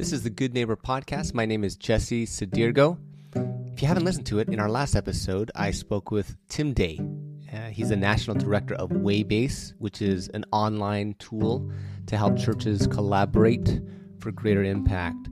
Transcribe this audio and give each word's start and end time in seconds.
This 0.00 0.14
is 0.14 0.22
the 0.22 0.30
Good 0.30 0.54
Neighbor 0.54 0.76
Podcast. 0.76 1.34
My 1.34 1.44
name 1.44 1.62
is 1.62 1.76
Jesse 1.76 2.24
Sadirgo. 2.24 2.96
If 3.34 3.82
you 3.82 3.86
haven't 3.86 4.06
listened 4.06 4.24
to 4.28 4.38
it, 4.38 4.48
in 4.48 4.58
our 4.58 4.70
last 4.70 4.96
episode, 4.96 5.50
I 5.54 5.72
spoke 5.72 6.10
with 6.10 6.38
Tim 6.48 6.72
Day. 6.72 6.98
Uh, 7.52 7.68
he's 7.68 7.90
the 7.90 7.96
national 7.96 8.38
director 8.38 8.74
of 8.76 8.88
Waybase, 8.88 9.74
which 9.76 10.00
is 10.00 10.28
an 10.28 10.46
online 10.52 11.16
tool 11.18 11.70
to 12.06 12.16
help 12.16 12.38
churches 12.38 12.86
collaborate 12.86 13.82
for 14.20 14.32
greater 14.32 14.64
impact. 14.64 15.28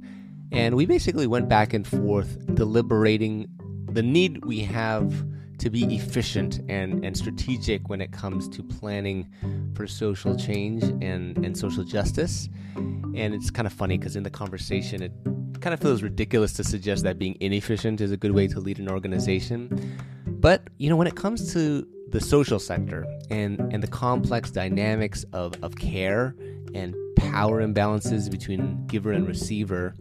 And 0.52 0.77
we 0.77 0.85
basically 0.85 1.27
went 1.27 1.48
back 1.48 1.73
and 1.73 1.87
forth 1.87 2.55
deliberating 2.55 3.48
the 3.91 4.03
need 4.03 4.45
we 4.45 4.61
have 4.61 5.25
to 5.59 5.70
be 5.70 5.84
efficient 5.95 6.61
and, 6.68 7.04
and 7.04 7.16
strategic 7.16 7.88
when 7.88 8.00
it 8.00 8.12
comes 8.12 8.48
to 8.48 8.62
planning 8.62 9.29
for 9.74 9.86
social 9.86 10.36
change 10.36 10.84
and, 10.84 11.37
and 11.45 11.56
social 11.56 11.84
justice. 11.84 12.48
And 12.77 13.34
it's 13.34 13.50
kind 13.50 13.66
of 13.66 13.73
funny 13.73 13.98
because 13.98 14.16
in 14.16 14.23
the 14.23 14.30
conversation, 14.30 15.02
it 15.02 15.12
kind 15.60 15.74
of 15.74 15.80
feels 15.80 16.02
ridiculous 16.02 16.52
to 16.55 16.64
suggest 16.64 17.02
that 17.05 17.19
being 17.19 17.36
inefficient 17.41 18.00
is 18.00 18.12
a 18.12 18.16
good 18.16 18.33
way 18.33 18.47
to 18.47 18.60
lead 18.60 18.78
an 18.78 18.88
organization. 18.88 19.97
But, 20.27 20.69
you 20.78 20.88
know, 20.88 20.97
when 20.97 21.09
it 21.09 21.16
comes 21.16 21.52
to 21.52 21.86
the 22.11 22.20
social 22.20 22.59
sector 22.59 23.05
and, 23.30 23.61
and 23.72 23.83
the 23.83 23.88
complex 23.88 24.50
dynamics 24.50 25.25
of, 25.33 25.55
of 25.62 25.77
care 25.77 26.34
and 26.75 26.95
power 27.16 27.61
imbalances 27.66 28.30
between 28.30 28.86
giver 28.86 29.12
and 29.12 29.27
receiver, 29.27 29.95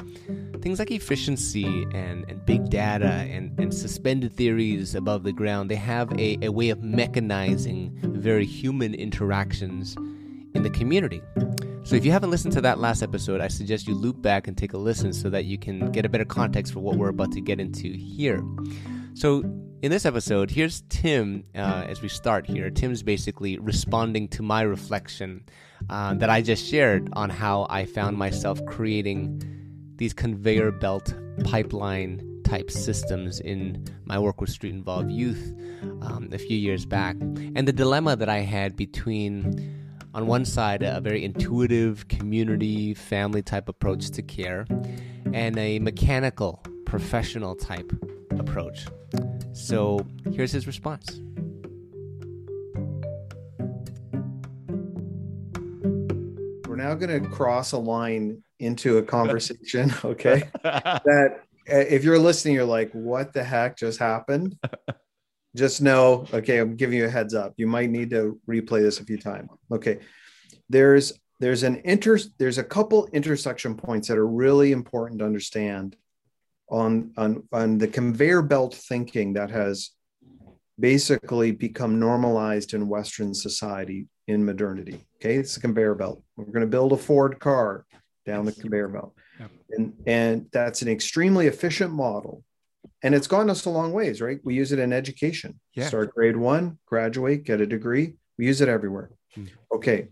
things 0.68 0.80
like 0.80 0.92
efficiency 0.92 1.88
and, 1.94 2.30
and 2.30 2.46
big 2.46 2.70
data 2.70 3.26
and, 3.32 3.58
and 3.58 3.74
suspended 3.74 4.34
theories 4.34 4.96
above 4.96 5.24
the 5.24 5.32
ground, 5.32 5.72
they 5.72 5.76
have 5.76 6.12
a, 6.20 6.38
a 6.42 6.50
way 6.50 6.68
of 6.68 6.80
mechanizing 6.80 7.94
very 8.02 8.46
human 8.46 8.94
interactions 8.94 9.96
in 10.56 10.64
the 10.64 10.70
community. 10.70 11.22
So 11.84 11.96
if 11.96 12.04
you 12.04 12.12
haven't 12.12 12.32
listened 12.32 12.52
to 12.52 12.60
that 12.60 12.80
last 12.80 13.02
episode, 13.02 13.40
I 13.40 13.48
suggest 13.48 13.88
you 13.88 13.96
loop 13.96 14.22
back 14.22 14.46
and 14.50 14.58
take 14.58 14.74
a 14.74 14.78
listen 14.78 15.14
so 15.14 15.30
that 15.30 15.46
you 15.46 15.58
can 15.58 15.90
get 15.94 16.06
a 16.06 16.10
better 16.10 16.26
context 16.26 16.74
for 16.74 16.82
what 16.82 16.98
we're 16.98 17.08
about 17.08 17.32
to 17.32 17.40
get 17.40 17.62
into 17.62 17.88
here. 17.94 18.44
So 19.14 19.44
in 19.82 19.90
this 19.90 20.06
episode, 20.06 20.52
here's 20.52 20.82
Tim 20.90 21.46
uh, 21.56 21.86
as 21.88 22.02
we 22.02 22.10
start 22.10 22.46
here. 22.46 22.70
Tim's 22.70 23.04
basically 23.04 23.58
responding 23.58 24.28
to 24.30 24.44
my 24.44 24.64
reflection 24.64 25.46
uh, 25.90 26.16
that 26.16 26.30
I 26.30 26.42
just 26.42 26.70
shared 26.70 27.08
on 27.14 27.30
how 27.30 27.68
I 27.70 27.86
found 27.86 28.18
myself 28.18 28.60
creating 28.66 29.57
these 29.98 30.14
conveyor 30.14 30.72
belt 30.72 31.14
pipeline 31.44 32.42
type 32.44 32.72
systems 32.72 33.40
in 33.42 33.86
my 34.06 34.18
work 34.18 34.40
with 34.40 34.50
street 34.50 34.74
involved 34.74 35.12
youth 35.12 35.54
um, 36.02 36.30
a 36.32 36.38
few 36.38 36.58
years 36.58 36.86
back. 36.86 37.16
And 37.20 37.68
the 37.68 37.74
dilemma 37.74 38.16
that 38.16 38.30
I 38.30 38.40
had 38.40 38.76
between, 38.76 40.00
on 40.14 40.28
one 40.28 40.46
side, 40.46 40.82
a 40.82 41.02
very 41.02 41.26
intuitive 41.26 42.08
community 42.08 42.94
family 42.94 43.42
type 43.42 43.68
approach 43.68 44.10
to 44.12 44.22
care, 44.22 44.66
and 45.34 45.58
a 45.58 45.80
mechanical 45.80 46.64
professional 46.86 47.56
type 47.56 47.92
approach. 48.40 48.88
So 49.52 50.06
here's 50.32 50.52
his 50.52 50.68
response. 50.68 51.20
We're 56.78 56.84
now 56.84 56.94
going 56.94 57.24
to 57.24 57.28
cross 57.28 57.72
a 57.72 57.80
line 57.80 58.44
into 58.60 59.00
a 59.00 59.04
conversation, 59.04 59.92
okay? 60.06 60.48
that 60.64 61.42
uh, 61.68 61.76
if 61.76 62.04
you're 62.04 62.20
listening, 62.20 62.54
you're 62.54 62.66
like, 62.66 62.92
what 62.92 63.34
the 63.34 63.44
heck 63.44 63.78
just 63.78 63.98
happened? 63.98 64.56
just 65.56 65.82
know, 65.82 66.28
okay, 66.32 66.60
I'm 66.60 66.76
giving 66.76 67.00
you 67.00 67.06
a 67.06 67.10
heads 67.10 67.34
up. 67.34 67.56
You 67.58 67.66
might 67.66 67.90
need 67.90 68.12
to 68.12 68.40
replay 68.48 68.82
this 68.82 69.00
a 69.00 69.06
few 69.06 69.18
times. 69.18 69.50
Okay. 69.72 70.02
There's 70.70 71.14
there's 71.40 71.64
an 71.64 71.82
inter 71.84 72.20
there's 72.38 72.60
a 72.60 72.64
couple 72.64 73.08
intersection 73.12 73.76
points 73.76 74.08
that 74.10 74.20
are 74.20 74.28
really 74.28 74.72
important 74.72 75.20
to 75.22 75.26
understand 75.26 75.96
on 76.70 77.12
on 77.18 77.48
on 77.52 77.80
the 77.80 77.88
conveyor 77.88 78.44
belt 78.44 78.76
thinking 78.76 79.34
that 79.34 79.50
has 79.50 79.92
basically 80.80 81.52
become 81.52 82.00
normalized 82.00 82.74
in 82.74 82.88
Western 82.88 83.34
society 83.34 84.08
in 84.28 84.46
modernity. 84.46 85.06
Okay, 85.16 85.36
it's 85.36 85.58
a 85.58 85.60
conveyor 85.60 85.96
belt. 85.96 86.24
We're 86.36 86.46
going 86.46 86.62
to 86.62 86.68
build 86.68 86.94
a 86.94 86.98
Ford 86.98 87.40
car 87.40 87.86
down 88.26 88.46
the 88.46 88.52
conveyor 88.52 88.90
belt. 88.90 89.14
Yep. 89.40 89.52
And, 89.72 89.94
and 90.06 90.46
that's 90.52 90.82
an 90.82 90.88
extremely 90.90 91.48
efficient 91.48 91.92
model. 91.92 92.44
And 93.04 93.16
it's 93.16 93.28
gone 93.28 93.50
us 93.50 93.66
a 93.66 93.70
long 93.70 93.94
ways, 93.94 94.22
right? 94.22 94.40
We 94.44 94.56
use 94.56 94.72
it 94.72 94.80
in 94.80 94.92
education. 94.92 95.60
Yeah. 95.74 95.88
Start 95.88 96.14
grade 96.14 96.38
one, 96.38 96.80
graduate, 96.86 97.44
get 97.44 97.62
a 97.62 97.66
degree. 97.66 98.14
We 98.38 98.46
use 98.46 98.62
it 98.62 98.70
everywhere. 98.70 99.12
Mm. 99.38 99.50
Okay. 99.74 100.08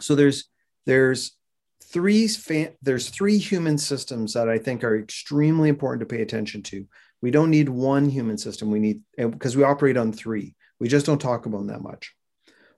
So 0.00 0.14
there's 0.14 0.44
there's 0.86 1.36
three 1.82 2.26
fa- 2.28 2.72
there's 2.82 3.10
three 3.10 3.38
human 3.38 3.78
systems 3.78 4.32
that 4.34 4.48
I 4.48 4.58
think 4.58 4.82
are 4.82 4.98
extremely 4.98 5.68
important 5.68 6.00
to 6.08 6.14
pay 6.14 6.22
attention 6.22 6.62
to. 6.64 6.86
We 7.24 7.30
don't 7.30 7.48
need 7.48 7.70
one 7.70 8.10
human 8.10 8.36
system. 8.36 8.70
We 8.70 8.80
need 8.80 9.00
because 9.16 9.56
we 9.56 9.62
operate 9.62 9.96
on 9.96 10.12
three. 10.12 10.54
We 10.78 10.88
just 10.88 11.06
don't 11.06 11.18
talk 11.18 11.46
about 11.46 11.56
them 11.56 11.68
that 11.68 11.80
much. 11.80 12.14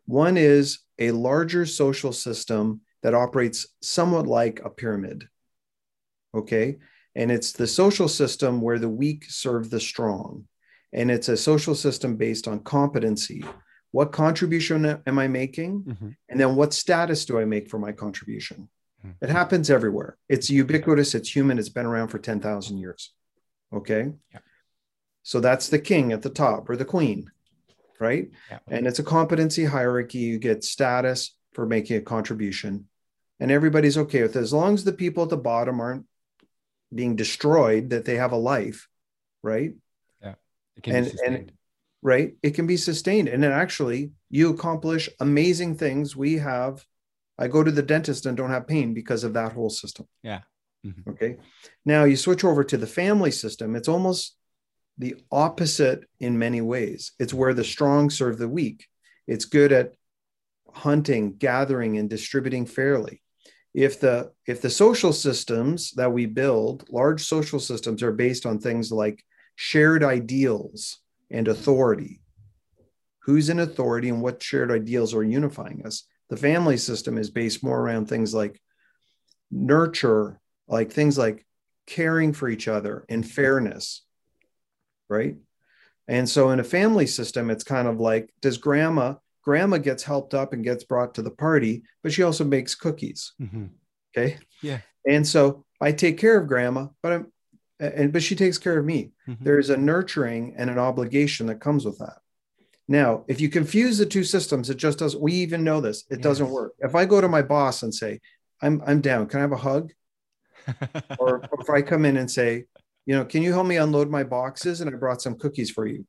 One 0.05 0.37
is 0.37 0.79
a 1.01 1.11
larger 1.11 1.67
social 1.67 2.13
system 2.13 2.83
that 3.03 3.13
operates 3.13 3.67
somewhat 3.83 4.29
like 4.29 4.61
a 4.65 4.71
pyramid. 4.71 5.27
Okay. 6.33 6.77
And 7.17 7.33
it's 7.33 7.51
the 7.51 7.67
social 7.67 8.07
system 8.07 8.61
where 8.61 8.79
the 8.79 8.89
weak 8.89 9.25
serve 9.29 9.69
the 9.69 9.81
strong. 9.81 10.47
And 10.93 11.11
it's 11.11 11.29
a 11.29 11.37
social 11.37 11.75
system 11.75 12.15
based 12.15 12.47
on 12.47 12.61
competency. 12.61 13.45
What 13.91 14.13
contribution 14.13 15.03
am 15.05 15.19
I 15.19 15.27
making? 15.27 15.83
Mm-hmm. 15.83 16.11
And 16.29 16.39
then 16.39 16.55
what 16.55 16.73
status 16.73 17.25
do 17.25 17.41
I 17.41 17.47
make 17.47 17.69
for 17.69 17.81
my 17.81 17.91
contribution? 17.91 18.69
Mm-hmm. 19.05 19.25
It 19.25 19.31
happens 19.31 19.71
everywhere. 19.71 20.19
It's 20.29 20.49
ubiquitous, 20.51 21.17
it's 21.17 21.35
human, 21.35 21.59
it's 21.59 21.69
been 21.69 21.85
around 21.85 22.11
for 22.11 22.21
10,000 22.21 22.79
years. 22.79 23.13
Okay. 23.73 24.13
Yeah. 24.33 24.39
So 25.23 25.41
that's 25.41 25.69
the 25.69 25.79
king 25.79 26.13
at 26.13 26.23
the 26.23 26.31
top 26.31 26.71
or 26.71 26.77
the 26.77 26.85
queen, 26.85 27.31
right? 27.99 28.31
Yeah. 28.51 28.59
And 28.69 28.87
it's 28.87 29.01
a 29.01 29.05
competency 29.05 29.65
hierarchy. 29.65 30.19
You 30.19 30.39
get 30.39 30.65
status 30.65 31.35
for 31.53 31.67
making 31.67 31.97
a 31.97 32.03
contribution 32.03 32.87
and 33.41 33.51
everybody's 33.51 33.99
okay 33.99 34.23
with 34.23 34.37
it 34.37 34.41
as 34.41 34.53
long 34.53 34.75
as 34.75 34.85
the 34.85 34.93
people 34.93 35.25
at 35.25 35.31
the 35.31 35.37
bottom 35.37 35.81
aren't 35.81 36.07
being 36.95 37.17
destroyed 37.17 37.91
that 37.91 38.05
they 38.05 38.17
have 38.17 38.33
a 38.33 38.37
life 38.37 38.89
right 39.43 39.73
yeah 40.23 40.35
and, 40.85 41.13
and 41.27 41.53
right 42.03 42.35
it 42.43 42.53
can 42.53 42.67
be 42.67 42.77
sustained 42.77 43.29
and 43.29 43.43
then 43.43 43.53
actually 43.53 44.13
you 44.31 44.51
accomplish 44.51 45.09
amazing 45.21 45.77
things 45.77 46.15
we 46.15 46.35
have 46.35 46.85
i 47.39 47.49
go 47.49 47.63
to 47.63 47.73
the 47.73 47.83
dentist 47.83 48.27
and 48.27 48.37
don't 48.37 48.51
have 48.51 48.69
pain 48.69 48.95
because 48.95 49.25
of 49.25 49.35
that 49.35 49.53
whole 49.53 49.71
system 49.71 50.07
yeah 50.23 50.41
mm-hmm. 50.87 51.11
okay. 51.11 51.37
Now 51.85 52.05
you 52.05 52.17
switch 52.17 52.45
over 52.45 52.65
to 52.65 52.77
the 52.77 52.87
family 52.87 53.31
system. 53.31 53.77
It's 53.77 53.89
almost 53.89 54.37
the 54.99 55.17
opposite 55.31 56.05
in 56.21 56.39
many 56.39 56.61
ways. 56.61 57.13
It's 57.19 57.35
where 57.35 57.55
the 57.55 57.65
strong 57.65 58.11
serve 58.11 58.39
the 58.39 58.49
weak. 58.49 58.87
It's 59.27 59.45
good 59.45 59.73
at 59.73 59.95
hunting 60.73 61.37
gathering 61.37 61.99
and 61.99 62.09
distributing 62.09 62.67
fairly. 62.67 63.23
If 63.75 64.01
the 64.01 64.33
if 64.47 64.63
the 64.63 64.71
social 64.71 65.13
systems 65.13 65.91
that 65.93 66.13
we 66.13 66.27
build 66.27 66.89
large 66.91 67.23
social 67.23 67.61
systems 67.61 68.03
are 68.03 68.13
based 68.13 68.47
on 68.47 68.59
things 68.59 68.91
like 68.91 69.23
shared 69.55 70.03
ideals 70.03 70.99
and 71.31 71.49
authority. 71.49 72.21
Who's 73.21 73.49
in 73.49 73.59
authority 73.59 74.09
and 74.09 74.23
what 74.23 74.43
shared 74.43 74.71
ideals 74.71 75.13
are 75.13 75.25
unifying 75.25 75.85
us? 75.85 76.05
The 76.29 76.37
family 76.37 76.77
system 76.77 77.19
is 77.19 77.31
based 77.31 77.63
more 77.63 77.81
around 77.81 78.07
things 78.07 78.33
like 78.33 78.61
nurture 79.51 80.41
like 80.69 80.93
things 80.93 81.17
like 81.17 81.47
caring 81.87 82.33
for 82.33 82.49
each 82.49 82.69
other 82.69 83.05
and 83.09 83.29
fairness 83.29 84.05
right 85.09 85.37
and 86.09 86.29
so 86.29 86.51
in 86.51 86.61
a 86.61 86.65
family 86.65 87.07
system 87.07 87.51
it's 87.51 87.65
kind 87.65 87.87
of 87.87 88.01
like 88.01 88.31
does 88.41 88.59
grandma 88.59 89.15
grandma 89.47 89.79
gets 89.79 90.03
helped 90.03 90.35
up 90.35 90.53
and 90.53 90.65
gets 90.65 90.85
brought 90.85 91.15
to 91.15 91.23
the 91.23 91.31
party, 91.31 91.85
but 92.03 92.13
she 92.13 92.25
also 92.25 92.45
makes 92.45 92.75
cookies. 92.75 93.33
Mm-hmm. 93.41 93.67
Okay. 94.11 94.39
Yeah. 94.61 94.81
And 95.09 95.27
so 95.27 95.65
I 95.81 95.93
take 95.93 96.19
care 96.19 96.37
of 96.37 96.49
grandma, 96.49 96.89
but 97.01 97.13
I'm, 97.13 97.33
and, 97.79 98.13
but 98.13 98.25
she 98.25 98.35
takes 98.35 98.59
care 98.59 98.77
of 98.77 98.85
me. 98.85 99.13
Mm-hmm. 99.29 99.45
There's 99.45 99.71
a 99.71 99.77
nurturing 99.77 100.55
and 100.57 100.69
an 100.69 100.79
obligation 100.79 101.47
that 101.47 101.61
comes 101.61 101.85
with 101.85 101.99
that. 101.99 102.19
Now, 102.89 103.25
if 103.29 103.41
you 103.41 103.49
confuse 103.49 103.99
the 103.99 104.07
two 104.07 104.25
systems, 104.25 104.69
it 104.69 104.79
just 104.79 104.99
doesn't, 104.99 105.23
we 105.23 105.33
even 105.35 105.63
know 105.63 105.81
this, 105.81 106.05
it 106.11 106.17
yes. 106.17 106.23
doesn't 106.23 106.51
work. 106.51 106.73
If 106.81 106.95
I 106.97 107.05
go 107.05 107.21
to 107.21 107.29
my 107.29 107.43
boss 107.43 107.85
and 107.85 107.95
say, 107.95 108.21
I'm, 108.61 108.83
I'm 108.85 109.01
down, 109.01 109.27
can 109.27 109.39
I 109.39 109.43
have 109.43 109.53
a 109.53 109.57
hug? 109.57 109.93
Or, 111.19 111.43
if 111.61 111.71
I 111.71 111.83
come 111.83 112.05
in 112.05 112.17
and 112.17 112.31
say, 112.31 112.65
you 113.05 113.15
know, 113.15 113.25
can 113.25 113.43
you 113.43 113.53
help 113.53 113.67
me 113.67 113.77
unload 113.77 114.11
my 114.11 114.25
boxes? 114.25 114.81
And 114.81 114.89
I 114.89 114.95
brought 114.99 115.23
some 115.23 115.39
cookies 115.39 115.71
for 115.71 115.87
you. 115.87 116.07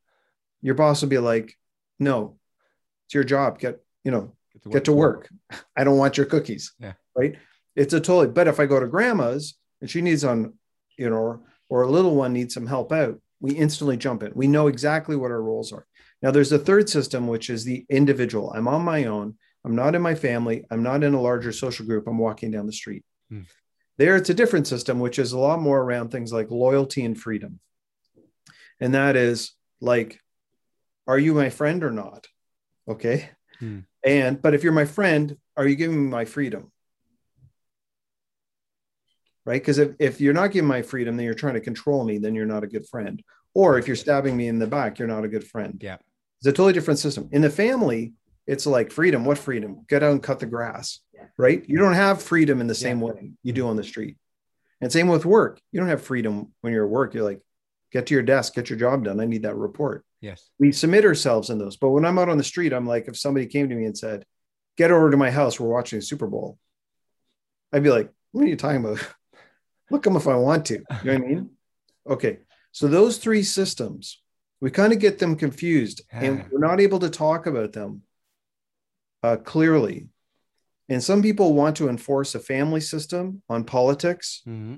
Your 0.62 0.76
boss 0.76 1.02
will 1.02 1.10
be 1.10 1.20
like, 1.20 1.54
no, 2.00 2.38
it's 3.06 3.14
your 3.14 3.24
job. 3.24 3.60
Get, 3.60 3.80
you 4.04 4.12
know, 4.12 4.36
get 4.54 4.64
to 4.64 4.70
work. 4.70 4.74
Get 4.74 4.86
to 4.86 4.94
work. 4.94 5.30
I 5.76 5.84
don't 5.84 5.98
want 5.98 6.18
your 6.18 6.26
cookies. 6.26 6.74
Yeah. 6.80 6.94
Right. 7.16 7.36
It's 7.76 7.94
a 7.94 8.00
totally, 8.00 8.28
but 8.28 8.48
if 8.48 8.60
I 8.60 8.66
go 8.66 8.80
to 8.80 8.88
grandma's 8.88 9.56
and 9.82 9.90
she 9.90 10.02
needs 10.02 10.24
on, 10.24 10.54
you 10.98 11.10
know, 11.10 11.16
or 11.16 11.42
or 11.70 11.84
a 11.84 11.92
little 11.92 12.16
one 12.16 12.34
needs 12.34 12.54
some 12.54 12.66
help 12.66 12.92
out, 12.92 13.20
we 13.40 13.52
instantly 13.54 13.98
jump 13.98 14.24
in. 14.24 14.32
We 14.34 14.48
know 14.48 14.68
exactly 14.68 15.16
what 15.16 15.32
our 15.32 15.42
roles 15.42 15.72
are. 15.72 15.86
Now 16.22 16.32
there's 16.32 16.52
a 16.52 16.60
third 16.60 16.90
system, 16.90 17.28
which 17.28 17.50
is 17.50 17.64
the 17.64 17.86
individual. 17.90 18.52
I'm 18.56 18.68
on 18.68 18.82
my 18.82 19.06
own. 19.06 19.38
I'm 19.64 19.76
not 19.76 19.96
in 19.96 20.02
my 20.02 20.16
family. 20.16 20.66
I'm 20.72 20.82
not 20.82 21.04
in 21.04 21.14
a 21.14 21.22
larger 21.22 21.52
social 21.52 21.86
group. 21.86 22.08
I'm 22.08 22.18
walking 22.18 22.52
down 22.52 22.66
the 22.66 22.74
street. 22.74 23.04
Hmm. 23.30 23.42
There, 23.98 24.16
it's 24.16 24.30
a 24.30 24.36
different 24.36 24.68
system, 24.68 25.00
which 25.00 25.18
is 25.18 25.32
a 25.32 25.40
lot 25.40 25.60
more 25.60 25.82
around 25.82 26.10
things 26.10 26.32
like 26.32 26.52
loyalty 26.52 27.04
and 27.04 27.20
freedom. 27.20 27.60
And 28.80 28.94
that 28.94 29.16
is 29.16 29.54
like, 29.82 30.20
are 31.08 31.18
you 31.18 31.34
my 31.34 31.50
friend 31.50 31.84
or 31.84 31.92
not? 31.92 32.28
Okay. 32.88 33.30
Hmm. 33.60 33.80
And, 34.06 34.42
but 34.42 34.54
if 34.54 34.64
you're 34.64 34.74
my 34.74 34.86
friend, 34.86 35.38
are 35.56 35.68
you 35.68 35.76
giving 35.76 36.04
me 36.04 36.10
my 36.10 36.26
freedom? 36.26 36.72
Right. 39.46 39.62
Because 39.62 39.78
if, 39.78 39.96
if 40.00 40.22
you're 40.22 40.34
not 40.34 40.52
giving 40.52 40.68
my 40.68 40.82
freedom, 40.82 41.16
then 41.16 41.26
you're 41.26 41.34
trying 41.34 41.54
to 41.56 41.62
control 41.62 42.04
me, 42.04 42.18
then 42.18 42.36
you're 42.36 42.46
not 42.46 42.64
a 42.64 42.68
good 42.68 42.88
friend. 42.88 43.24
Or 43.56 43.80
if 43.80 43.88
you're 43.88 43.96
stabbing 43.96 44.38
me 44.38 44.48
in 44.48 44.60
the 44.60 44.68
back, 44.68 45.00
you're 45.00 45.08
not 45.08 45.24
a 45.24 45.30
good 45.30 45.48
friend. 45.48 45.80
Yeah. 45.82 45.98
It's 46.40 46.48
a 46.48 46.52
totally 46.52 46.74
different 46.74 47.00
system. 47.00 47.30
In 47.32 47.42
the 47.42 47.50
family, 47.50 48.14
it's 48.46 48.68
like 48.68 48.92
freedom. 48.92 49.26
What 49.26 49.38
freedom? 49.38 49.86
Get 49.90 50.04
out 50.04 50.12
and 50.12 50.22
cut 50.22 50.40
the 50.40 50.46
grass. 50.46 51.00
Right. 51.38 51.64
You 51.68 51.78
don't 51.78 51.94
have 51.94 52.22
freedom 52.22 52.62
in 52.62 52.68
the 52.68 52.76
same 52.76 53.00
yeah. 53.00 53.06
way 53.06 53.32
you 53.44 53.54
do 53.54 53.68
on 53.68 53.76
the 53.76 53.84
street. 53.84 54.18
And 54.82 54.92
same 54.92 55.08
with 55.08 55.26
work. 55.26 55.60
You 55.72 55.80
don't 55.80 55.90
have 55.90 56.02
freedom 56.02 56.54
when 56.62 56.74
you're 56.74 56.86
at 56.86 56.92
work. 56.92 57.14
You're 57.14 57.24
like, 57.24 57.42
get 57.92 58.08
to 58.08 58.14
your 58.14 58.24
desk, 58.24 58.54
get 58.54 58.70
your 58.70 58.80
job 58.80 59.04
done. 59.04 59.20
I 59.20 59.26
need 59.26 59.44
that 59.44 59.56
report. 59.56 60.04
Yes. 60.22 60.50
We 60.60 60.72
submit 60.72 61.06
ourselves 61.06 61.50
in 61.50 61.58
those. 61.58 61.78
But 61.78 61.90
when 61.90 62.06
I'm 62.06 62.20
out 62.20 62.30
on 62.30 62.38
the 62.38 62.44
street, 62.44 62.74
I'm 62.74 62.88
like, 62.88 63.08
if 63.08 63.18
somebody 63.18 63.46
came 63.46 63.70
to 63.70 63.76
me 63.76 63.86
and 63.86 63.98
said, 63.98 64.26
get 64.78 64.92
over 64.92 65.12
to 65.12 65.18
my 65.18 65.32
house, 65.32 65.60
we're 65.60 65.68
watching 65.68 66.00
the 66.00 66.06
Super 66.06 66.28
Bowl, 66.28 66.58
I'd 67.72 67.84
be 67.84 67.90
like, 67.90 68.12
what 68.32 68.46
are 68.46 68.48
you 68.48 68.56
talking 68.56 68.84
about? 68.84 69.00
Look 69.92 70.04
them 70.04 70.16
if 70.16 70.28
I 70.28 70.36
want 70.36 70.66
to. 70.68 70.74
You 70.74 70.80
know 71.04 71.14
what 71.14 71.14
I 71.14 71.18
mean? 71.18 71.50
Okay. 72.08 72.38
So 72.72 72.88
those 72.88 73.18
three 73.18 73.44
systems, 73.44 74.22
we 74.62 74.72
kind 74.72 74.94
of 74.94 75.00
get 75.00 75.20
them 75.20 75.36
confused 75.36 76.04
and 76.10 76.46
we're 76.52 76.66
not 76.66 76.80
able 76.80 77.00
to 77.00 77.10
talk 77.10 77.48
about 77.48 77.74
them 77.74 78.04
uh, 79.24 79.36
clearly. 79.36 80.08
And 80.90 81.04
some 81.04 81.22
people 81.22 81.54
want 81.54 81.76
to 81.78 81.90
enforce 81.90 82.36
a 82.36 82.40
family 82.40 82.80
system 82.80 83.42
on 83.50 83.64
politics, 83.64 84.42
mm-hmm. 84.48 84.76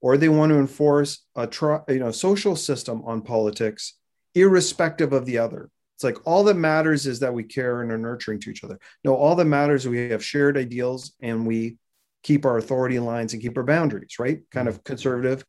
or 0.00 0.16
they 0.16 0.28
want 0.28 0.50
to 0.50 0.58
enforce 0.58 1.24
a 1.36 1.46
tri- 1.46 1.82
you 1.88 1.98
know 1.98 2.10
social 2.10 2.56
system 2.56 3.02
on 3.04 3.22
politics, 3.22 3.94
irrespective 4.34 5.12
of 5.12 5.26
the 5.26 5.38
other. 5.38 5.70
It's 5.96 6.04
like 6.04 6.26
all 6.26 6.44
that 6.44 6.54
matters 6.54 7.06
is 7.06 7.20
that 7.20 7.34
we 7.34 7.42
care 7.42 7.82
and 7.82 7.92
are 7.92 7.98
nurturing 7.98 8.40
to 8.40 8.50
each 8.50 8.64
other. 8.64 8.78
No, 9.04 9.14
all 9.14 9.36
that 9.36 9.44
matters 9.44 9.82
is 9.82 9.90
we 9.90 10.08
have 10.08 10.24
shared 10.24 10.56
ideals 10.56 11.12
and 11.20 11.46
we 11.46 11.76
keep 12.22 12.46
our 12.46 12.56
authority 12.56 12.98
lines 12.98 13.34
and 13.34 13.42
keep 13.42 13.56
our 13.58 13.64
boundaries, 13.64 14.18
right? 14.18 14.40
Kind 14.50 14.66
of 14.66 14.82
conservative, 14.82 15.44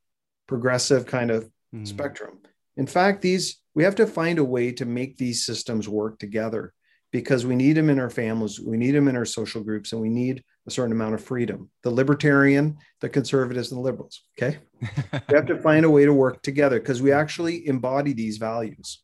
progressive 0.48 1.06
kind 1.06 1.32
of 1.32 1.50
mm. 1.74 1.88
spectrum. 1.88 2.40
In 2.76 2.86
fact, 2.86 3.22
these 3.22 3.62
we 3.74 3.86
have 3.86 3.96
to 3.96 4.08
find 4.08 4.40
a 4.40 4.44
way 4.44 4.74
to 4.74 4.86
make 4.86 5.18
these 5.18 5.46
systems 5.46 5.88
work 5.88 6.20
together 6.20 6.74
because 7.12 7.46
we 7.46 7.56
need 7.56 7.74
them 7.74 7.90
in 7.90 8.00
our 8.00 8.10
families, 8.10 8.60
we 8.60 8.78
need 8.78 8.92
them 8.92 9.08
in 9.08 9.18
our 9.18 9.26
social 9.26 9.62
groups, 9.64 9.92
and 9.92 10.02
we 10.02 10.10
need 10.10 10.44
a 10.68 10.72
certain 10.72 10.94
amount 10.94 11.14
of 11.14 11.24
freedom. 11.24 11.70
The 11.84 11.92
libertarian, 11.92 12.78
the 13.02 13.10
conservatives, 13.10 13.72
and 13.72 13.80
the 13.80 13.84
liberals. 13.84 14.24
Okay. 14.40 14.60
we 14.82 15.36
have 15.36 15.48
to 15.48 15.62
find 15.62 15.86
a 15.86 15.90
way 15.90 16.06
to 16.06 16.14
work 16.14 16.42
together 16.42 16.80
because 16.80 17.02
we 17.02 17.12
actually 17.12 17.68
embody 17.68 18.14
these 18.14 18.38
values. 18.38 19.04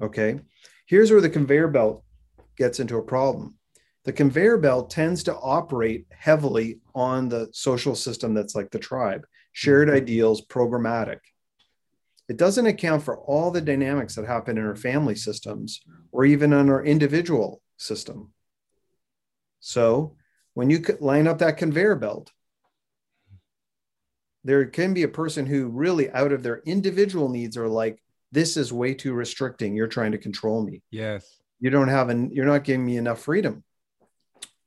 Okay. 0.00 0.40
Here's 0.86 1.10
where 1.10 1.20
the 1.20 1.30
conveyor 1.30 1.68
belt 1.68 2.04
gets 2.56 2.80
into 2.80 2.98
a 2.98 3.02
problem. 3.02 3.58
The 4.04 4.12
conveyor 4.12 4.58
belt 4.58 4.90
tends 4.90 5.22
to 5.24 5.34
operate 5.34 6.06
heavily 6.10 6.80
on 6.94 7.28
the 7.28 7.48
social 7.52 7.94
system 7.94 8.34
that's 8.34 8.54
like 8.54 8.70
the 8.70 8.78
tribe, 8.78 9.24
shared 9.52 9.88
mm-hmm. 9.88 9.96
ideals, 9.96 10.44
programmatic. 10.46 11.18
It 12.32 12.38
doesn't 12.38 12.64
account 12.64 13.02
for 13.02 13.18
all 13.18 13.50
the 13.50 13.60
dynamics 13.60 14.14
that 14.14 14.24
happen 14.24 14.56
in 14.56 14.64
our 14.64 14.74
family 14.74 15.14
systems 15.14 15.82
or 16.12 16.24
even 16.24 16.54
in 16.54 16.70
our 16.70 16.82
individual 16.82 17.60
system. 17.76 18.32
So 19.60 20.16
when 20.54 20.70
you 20.70 20.82
line 21.00 21.26
up 21.26 21.40
that 21.40 21.58
conveyor 21.58 21.96
belt, 21.96 22.32
there 24.44 24.64
can 24.64 24.94
be 24.94 25.02
a 25.02 25.08
person 25.08 25.44
who 25.44 25.68
really 25.68 26.10
out 26.12 26.32
of 26.32 26.42
their 26.42 26.62
individual 26.64 27.28
needs 27.28 27.58
are 27.58 27.68
like, 27.68 28.02
this 28.30 28.56
is 28.56 28.72
way 28.72 28.94
too 28.94 29.12
restricting. 29.12 29.76
You're 29.76 29.86
trying 29.86 30.12
to 30.12 30.18
control 30.18 30.64
me. 30.64 30.80
Yes. 30.90 31.38
You 31.60 31.68
don't 31.68 31.88
have 31.88 32.08
an, 32.08 32.30
you're 32.30 32.46
not 32.46 32.64
giving 32.64 32.86
me 32.86 32.96
enough 32.96 33.20
freedom. 33.20 33.62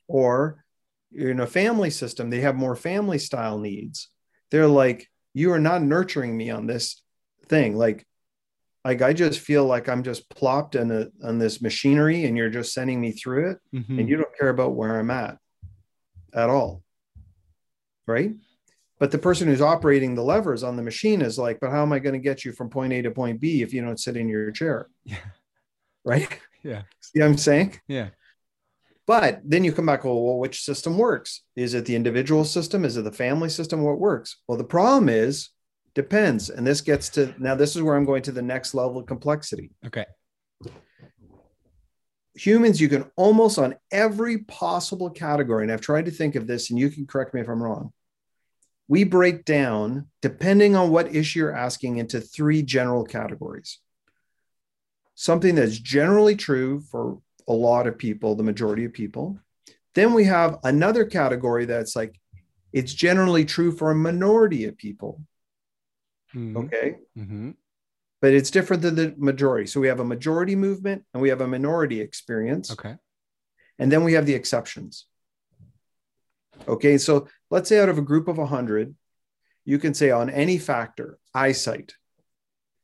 Or 0.06 0.64
in 1.10 1.40
a 1.40 1.48
family 1.48 1.90
system, 1.90 2.30
they 2.30 2.42
have 2.42 2.54
more 2.54 2.76
family 2.76 3.18
style 3.18 3.58
needs. 3.58 4.08
They're 4.52 4.68
like, 4.68 5.10
you 5.34 5.50
are 5.50 5.58
not 5.58 5.82
nurturing 5.82 6.36
me 6.36 6.50
on 6.50 6.68
this 6.68 7.02
thing. 7.48 7.76
Like, 7.76 8.06
like 8.84 9.02
I 9.02 9.12
just 9.12 9.40
feel 9.40 9.64
like 9.64 9.88
I'm 9.88 10.02
just 10.02 10.28
plopped 10.30 10.76
in 10.76 10.90
a 10.90 11.08
on 11.24 11.38
this 11.38 11.60
machinery 11.60 12.24
and 12.24 12.36
you're 12.36 12.50
just 12.50 12.72
sending 12.72 13.00
me 13.00 13.12
through 13.12 13.50
it 13.50 13.58
mm-hmm. 13.74 13.98
and 13.98 14.08
you 14.08 14.16
don't 14.16 14.38
care 14.38 14.48
about 14.48 14.74
where 14.74 14.98
I'm 14.98 15.10
at 15.10 15.38
at 16.32 16.48
all. 16.50 16.82
Right. 18.06 18.32
But 18.98 19.10
the 19.10 19.18
person 19.18 19.48
who's 19.48 19.60
operating 19.60 20.14
the 20.14 20.22
levers 20.22 20.62
on 20.62 20.76
the 20.76 20.82
machine 20.82 21.20
is 21.20 21.38
like, 21.38 21.58
but 21.60 21.70
how 21.70 21.82
am 21.82 21.92
I 21.92 21.98
going 21.98 22.14
to 22.14 22.18
get 22.18 22.44
you 22.44 22.52
from 22.52 22.70
point 22.70 22.92
A 22.92 23.02
to 23.02 23.10
point 23.10 23.40
B 23.40 23.60
if 23.60 23.74
you 23.74 23.82
don't 23.82 24.00
sit 24.00 24.16
in 24.16 24.28
your 24.28 24.50
chair? 24.52 24.88
Yeah. 25.04 25.18
Right. 26.04 26.28
Yeah. 26.62 26.82
See 27.00 27.20
what 27.20 27.26
I'm 27.26 27.38
saying? 27.38 27.80
Yeah. 27.86 28.08
But 29.06 29.40
then 29.44 29.62
you 29.62 29.72
come 29.72 29.86
back, 29.86 30.02
well, 30.02 30.20
well, 30.20 30.38
which 30.38 30.62
system 30.62 30.98
works? 30.98 31.42
Is 31.54 31.74
it 31.74 31.84
the 31.84 31.94
individual 31.94 32.44
system? 32.44 32.84
Is 32.84 32.96
it 32.96 33.04
the 33.04 33.12
family 33.12 33.50
system? 33.50 33.82
What 33.82 34.00
works? 34.00 34.38
Well, 34.48 34.58
the 34.58 34.64
problem 34.64 35.08
is 35.08 35.50
depends. 35.96 36.50
And 36.50 36.64
this 36.64 36.82
gets 36.82 37.08
to 37.10 37.34
now, 37.38 37.56
this 37.56 37.74
is 37.74 37.82
where 37.82 37.96
I'm 37.96 38.04
going 38.04 38.22
to 38.22 38.32
the 38.32 38.42
next 38.42 38.74
level 38.74 38.98
of 38.98 39.06
complexity. 39.06 39.72
Okay. 39.84 40.04
Humans, 42.34 42.80
you 42.82 42.88
can 42.90 43.10
almost 43.16 43.58
on 43.58 43.74
every 43.90 44.38
possible 44.38 45.08
category, 45.08 45.64
and 45.64 45.72
I've 45.72 45.80
tried 45.80 46.04
to 46.04 46.10
think 46.10 46.34
of 46.34 46.46
this, 46.46 46.68
and 46.68 46.78
you 46.78 46.90
can 46.90 47.06
correct 47.06 47.32
me 47.32 47.40
if 47.40 47.48
I'm 47.48 47.62
wrong. 47.62 47.94
We 48.88 49.04
break 49.04 49.46
down, 49.46 50.08
depending 50.20 50.76
on 50.76 50.90
what 50.90 51.14
issue 51.14 51.40
you're 51.40 51.56
asking, 51.56 51.96
into 51.96 52.20
three 52.20 52.62
general 52.62 53.04
categories. 53.04 53.78
Something 55.14 55.54
that's 55.54 55.78
generally 55.78 56.36
true 56.36 56.80
for 56.80 57.18
a 57.48 57.54
lot 57.54 57.86
of 57.86 57.96
people, 57.96 58.34
the 58.34 58.42
majority 58.42 58.84
of 58.84 58.92
people. 58.92 59.38
Then 59.94 60.12
we 60.12 60.24
have 60.24 60.58
another 60.62 61.06
category 61.06 61.64
that's 61.64 61.96
like 61.96 62.20
it's 62.74 62.92
generally 62.92 63.46
true 63.46 63.72
for 63.72 63.90
a 63.90 63.94
minority 63.94 64.66
of 64.66 64.76
people. 64.76 65.22
Mm-hmm. 66.36 66.56
Okay. 66.56 66.96
Mm-hmm. 67.16 67.50
But 68.20 68.32
it's 68.32 68.50
different 68.50 68.82
than 68.82 68.94
the 68.94 69.14
majority. 69.16 69.66
So 69.66 69.80
we 69.80 69.88
have 69.88 70.00
a 70.00 70.04
majority 70.04 70.56
movement 70.56 71.04
and 71.12 71.22
we 71.22 71.28
have 71.28 71.40
a 71.40 71.46
minority 71.46 72.00
experience. 72.00 72.72
Okay. 72.72 72.96
And 73.78 73.92
then 73.92 74.04
we 74.04 74.14
have 74.14 74.26
the 74.26 74.34
exceptions. 74.34 75.06
Okay. 76.66 76.98
So 76.98 77.28
let's 77.50 77.68
say 77.68 77.80
out 77.80 77.88
of 77.88 77.98
a 77.98 78.02
group 78.02 78.28
of 78.28 78.38
100, 78.38 78.94
you 79.64 79.78
can 79.78 79.94
say 79.94 80.10
on 80.10 80.30
any 80.30 80.58
factor, 80.58 81.18
eyesight, 81.34 81.94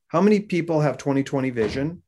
how 0.08 0.20
many 0.20 0.40
people 0.40 0.80
have 0.80 0.98
20 0.98 1.22
20 1.22 1.50
vision? 1.50 2.02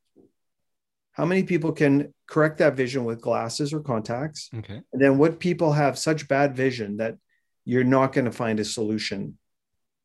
How 1.12 1.24
many 1.24 1.44
people 1.44 1.72
can 1.72 2.12
correct 2.26 2.58
that 2.58 2.74
vision 2.74 3.04
with 3.04 3.20
glasses 3.20 3.72
or 3.72 3.80
contacts. 3.80 4.50
Okay. 4.54 4.80
And 4.92 5.02
then 5.02 5.18
what 5.18 5.38
people 5.38 5.72
have 5.72 5.98
such 5.98 6.28
bad 6.28 6.56
vision 6.56 6.98
that 6.98 7.16
you're 7.64 7.84
not 7.84 8.12
going 8.12 8.24
to 8.24 8.32
find 8.32 8.60
a 8.60 8.64
solution 8.64 9.38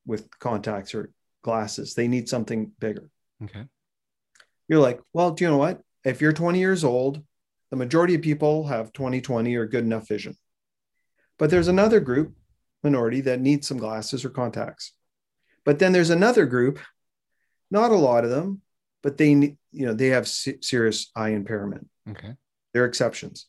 with 0.06 0.30
contacts 0.40 0.94
or 0.94 1.12
glasses. 1.42 1.94
They 1.94 2.08
need 2.08 2.30
something 2.30 2.72
bigger. 2.80 3.10
Okay. 3.44 3.66
You're 4.68 4.80
like, 4.80 5.00
well, 5.14 5.32
do 5.32 5.44
you 5.44 5.50
know 5.50 5.58
what? 5.58 5.82
If 6.06 6.22
you're 6.22 6.34
20 6.34 6.60
years 6.60 6.84
old, 6.84 7.24
the 7.72 7.78
majority 7.78 8.16
of 8.16 8.22
people 8.22 8.68
have 8.68 8.94
20 8.94 9.22
20 9.22 9.56
or 9.56 9.66
good 9.66 9.84
enough 9.84 10.08
vision. 10.08 10.36
But 11.38 11.50
there's 11.50 11.68
another 11.68 12.00
group, 12.00 12.36
minority, 12.84 13.22
that 13.22 13.40
needs 13.40 13.68
some 13.68 13.78
glasses 13.78 14.26
or 14.26 14.30
contacts. 14.30 14.94
But 15.66 15.80
then 15.80 15.92
there's 15.92 16.10
another 16.10 16.46
group, 16.46 16.80
not 17.72 17.92
a 17.92 17.96
lot 17.96 18.24
of 18.24 18.30
them, 18.30 18.62
but 19.02 19.18
they 19.18 19.30
you 19.72 19.86
know 19.86 19.94
they 19.94 20.08
have 20.08 20.28
serious 20.28 21.12
eye 21.16 21.30
impairment 21.30 21.88
okay 22.10 22.34
they're 22.74 22.86
exceptions 22.86 23.48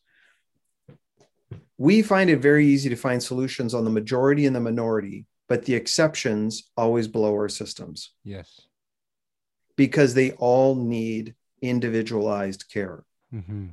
we 1.77 2.01
find 2.01 2.29
it 2.29 2.37
very 2.37 2.67
easy 2.67 2.89
to 2.89 2.95
find 2.95 3.21
solutions 3.21 3.73
on 3.73 3.83
the 3.83 3.89
majority 3.89 4.45
and 4.45 4.55
the 4.55 4.59
minority 4.59 5.25
but 5.51 5.65
the 5.65 5.75
exceptions 5.75 6.71
always 6.77 7.09
blow 7.09 7.33
our 7.33 7.49
systems 7.49 8.11
yes 8.23 8.61
because 9.75 10.13
they 10.13 10.31
all 10.33 10.75
need 10.75 11.35
individualized 11.61 12.63
care 12.71 13.03
mm-hmm. 13.33 13.67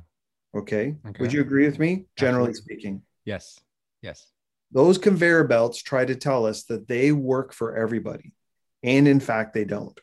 okay? 0.53 0.97
okay? 1.07 1.21
would 1.21 1.31
you 1.31 1.39
agree 1.39 1.65
with 1.65 1.79
me 1.79 2.03
generally 2.17 2.49
Absolutely. 2.49 2.75
speaking 2.75 3.01
yes 3.23 3.61
yes 4.01 4.27
those 4.73 4.97
conveyor 4.97 5.45
belts 5.45 5.81
try 5.81 6.03
to 6.03 6.15
tell 6.15 6.45
us 6.45 6.63
that 6.65 6.89
they 6.89 7.13
work 7.13 7.53
for 7.53 7.77
everybody 7.77 8.33
and 8.83 9.07
in 9.07 9.21
fact 9.21 9.53
they 9.53 9.63
don't 9.63 9.97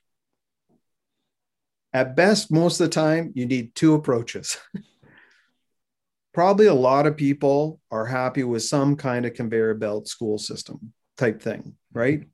at 1.97 2.15
best, 2.15 2.53
most 2.53 2.79
of 2.79 2.89
the 2.89 2.95
time, 2.95 3.33
you 3.35 3.47
need 3.47 3.75
two 3.75 3.95
approaches. 3.95 4.59
Probably 6.35 6.67
a 6.67 6.75
lot 6.75 7.07
of 7.07 7.17
people 7.17 7.81
are 7.91 8.05
happy 8.05 8.45
with 8.45 8.65
some 8.65 8.97
kind 8.97 9.25
of 9.25 9.33
conveyor 9.33 9.73
belt 9.73 10.07
school 10.07 10.37
system 10.37 10.93
type 11.17 11.41
thing, 11.43 11.75
right? 11.93 12.25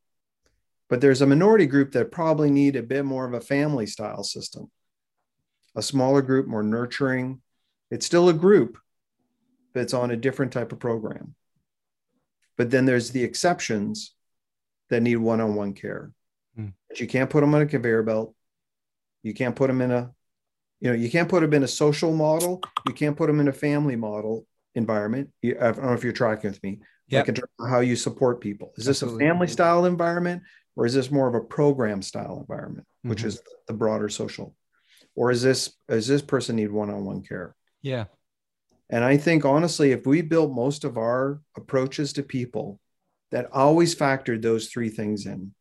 But 0.89 1.01
there's 1.01 1.23
a 1.23 1.27
minority 1.27 1.67
group 1.67 1.93
that 1.93 2.13
probably 2.13 2.51
need 2.51 2.77
a 2.77 2.83
bit 2.83 3.05
more 3.05 3.25
of 3.25 3.35
a 3.35 3.41
family 3.41 3.87
style 3.87 4.25
system, 4.25 4.71
a 5.75 5.83
smaller 5.83 6.23
group, 6.23 6.47
more 6.47 6.63
nurturing. 6.63 7.41
It's 7.91 8.07
still 8.07 8.29
a 8.29 8.35
group, 8.35 8.79
but 9.73 9.81
it's 9.81 9.95
on 9.95 10.11
a 10.11 10.17
different 10.17 10.53
type 10.53 10.73
of 10.73 10.79
program. 10.81 11.35
but 12.57 12.71
then 12.71 12.85
there's 12.85 13.11
the 13.11 13.25
exceptions 13.25 14.15
that 14.91 15.03
need 15.03 15.17
one-on-one 15.17 15.73
care. 15.75 16.13
Mm. 16.59 16.73
But 16.89 17.01
you 17.01 17.07
can't 17.07 17.31
put 17.31 17.41
them 17.41 17.55
on 17.55 17.63
a 17.63 17.67
conveyor 17.67 18.03
belt. 18.03 18.35
You 19.23 19.35
can't 19.35 19.57
put 19.57 19.69
them 19.69 19.81
in 19.81 19.91
a, 19.91 20.13
you 20.81 20.91
know, 20.91 20.97
you 20.97 21.11
can't 21.11 21.29
put 21.29 21.41
them 21.41 21.55
in 21.55 21.63
a 21.63 21.69
social 21.69 22.15
model. 22.15 22.61
You 22.87 22.95
can't 22.95 23.17
put 23.17 23.29
them 23.29 23.41
in 23.41 23.49
a 23.49 23.53
family 23.53 23.97
model 23.97 24.47
environment. 24.75 25.31
I 25.45 25.49
don't 25.55 25.83
know 25.83 25.93
if 25.93 26.05
you're 26.05 26.13
tracking 26.13 26.51
with 26.51 26.63
me. 26.63 26.81
Yep. 27.13 27.21
Like 27.23 27.29
in 27.29 27.35
terms 27.35 27.53
of 27.59 27.69
how 27.69 27.81
you 27.81 27.95
support 27.95 28.41
people. 28.41 28.73
Is 28.77 28.87
this 28.87 29.03
a 29.03 29.19
family 29.19 29.47
style 29.47 29.85
environment 29.85 30.43
or 30.77 30.87
is 30.87 30.95
this 30.95 31.11
more 31.11 31.29
of 31.29 31.35
a 31.35 31.41
program 31.41 32.01
style 32.01 32.39
environment, 32.41 32.87
which 33.03 33.23
Mhm. 33.23 33.27
is 33.27 33.43
the 33.67 33.75
broader 33.75 34.09
social? 34.09 34.57
Or 35.15 35.31
is 35.31 35.43
this 35.43 35.77
does 35.89 36.07
this 36.07 36.23
person 36.23 36.57
need 36.57 36.71
one-on-one 36.73 37.23
care? 37.23 37.55
Yeah. 37.83 38.07
And 38.89 39.05
I 39.05 39.19
think 39.19 39.45
honestly, 39.45 39.93
if 39.93 40.07
we 40.07 40.23
built 40.23 40.53
most 40.55 40.85
of 40.85 40.97
our 40.97 41.43
approaches 41.55 42.15
to 42.15 42.23
people 42.23 42.81
that 43.31 43.53
always 43.53 43.95
factored 43.95 44.41
those 44.41 44.69
three 44.69 44.89
things 44.89 45.27
in 45.27 45.55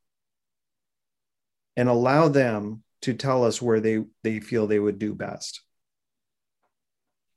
and 1.75 1.89
allow 1.89 2.29
them 2.29 2.83
to 3.01 3.13
tell 3.13 3.43
us 3.43 3.61
where 3.61 3.81
they, 3.81 4.05
they 4.23 4.39
feel 4.39 4.67
they 4.67 4.79
would 4.79 4.99
do 4.99 5.13
best, 5.13 5.61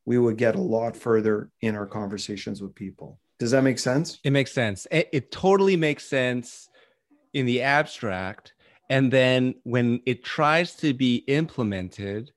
we 0.04 0.18
would 0.18 0.36
get 0.36 0.54
a 0.54 0.60
lot 0.60 0.96
further 0.96 1.50
in 1.60 1.74
our 1.74 1.86
conversations 1.86 2.62
with 2.62 2.74
people. 2.74 3.18
Does 3.38 3.50
that 3.50 3.62
make 3.62 3.78
sense? 3.78 4.20
It 4.24 4.30
makes 4.30 4.52
sense. 4.52 4.86
It, 4.90 5.08
it 5.12 5.32
totally 5.32 5.76
makes 5.76 6.06
sense 6.06 6.68
in 7.32 7.46
the 7.46 7.62
abstract. 7.62 8.54
And 8.90 9.12
then 9.12 9.56
when 9.64 10.00
it 10.06 10.24
tries 10.24 10.74
to 10.76 10.94
be 10.94 11.16
implemented, 11.26 12.30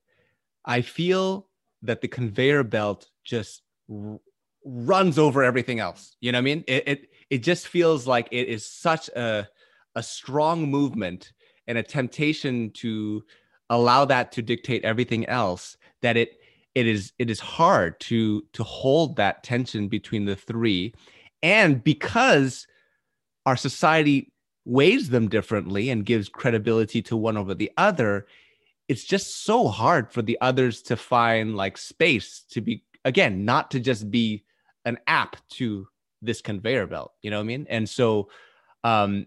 I 0.64 0.82
feel 0.82 1.48
that 1.82 2.00
the 2.00 2.08
conveyor 2.08 2.64
belt 2.64 3.08
just 3.24 3.62
r- 3.90 4.18
runs 4.64 5.18
over 5.18 5.44
everything 5.44 5.78
else. 5.78 6.16
You 6.20 6.32
know 6.32 6.38
what 6.38 6.42
I 6.42 6.44
mean? 6.44 6.64
It, 6.66 6.88
it, 6.88 7.08
it 7.30 7.38
just 7.38 7.68
feels 7.68 8.06
like 8.06 8.28
it 8.32 8.48
is 8.48 8.66
such 8.66 9.08
a, 9.10 9.48
a 9.94 10.02
strong 10.02 10.68
movement 10.68 11.32
and 11.66 11.78
a 11.78 11.82
temptation 11.82 12.70
to 12.72 13.22
allow 13.70 14.04
that 14.06 14.32
to 14.32 14.42
dictate 14.42 14.84
everything 14.84 15.26
else 15.26 15.76
that 16.02 16.16
it 16.16 16.37
it 16.78 16.86
is 16.86 17.12
it 17.18 17.28
is 17.28 17.40
hard 17.40 17.98
to 18.00 18.44
to 18.52 18.62
hold 18.62 19.16
that 19.16 19.42
tension 19.42 19.88
between 19.88 20.24
the 20.24 20.36
three. 20.36 20.94
And 21.42 21.82
because 21.82 22.66
our 23.46 23.56
society 23.56 24.32
weighs 24.64 25.08
them 25.08 25.28
differently 25.28 25.90
and 25.90 26.04
gives 26.04 26.28
credibility 26.28 27.02
to 27.02 27.16
one 27.16 27.36
over 27.36 27.54
the 27.54 27.72
other 27.78 28.26
it's 28.88 29.04
just 29.04 29.44
so 29.44 29.68
hard 29.68 30.10
for 30.10 30.22
the 30.22 30.38
others 30.40 30.82
to 30.82 30.96
find 30.96 31.56
like 31.56 31.76
space 31.78 32.44
to 32.50 32.60
be 32.60 32.82
again 33.04 33.44
not 33.44 33.70
to 33.70 33.80
just 33.80 34.10
be 34.10 34.44
an 34.84 34.98
app 35.06 35.36
to 35.48 35.86
this 36.20 36.40
conveyor 36.40 36.86
belt 36.86 37.12
you 37.22 37.30
know 37.30 37.38
what 37.38 37.44
i 37.44 37.46
mean? 37.46 37.66
And 37.70 37.88
so 37.88 38.28
um 38.84 39.26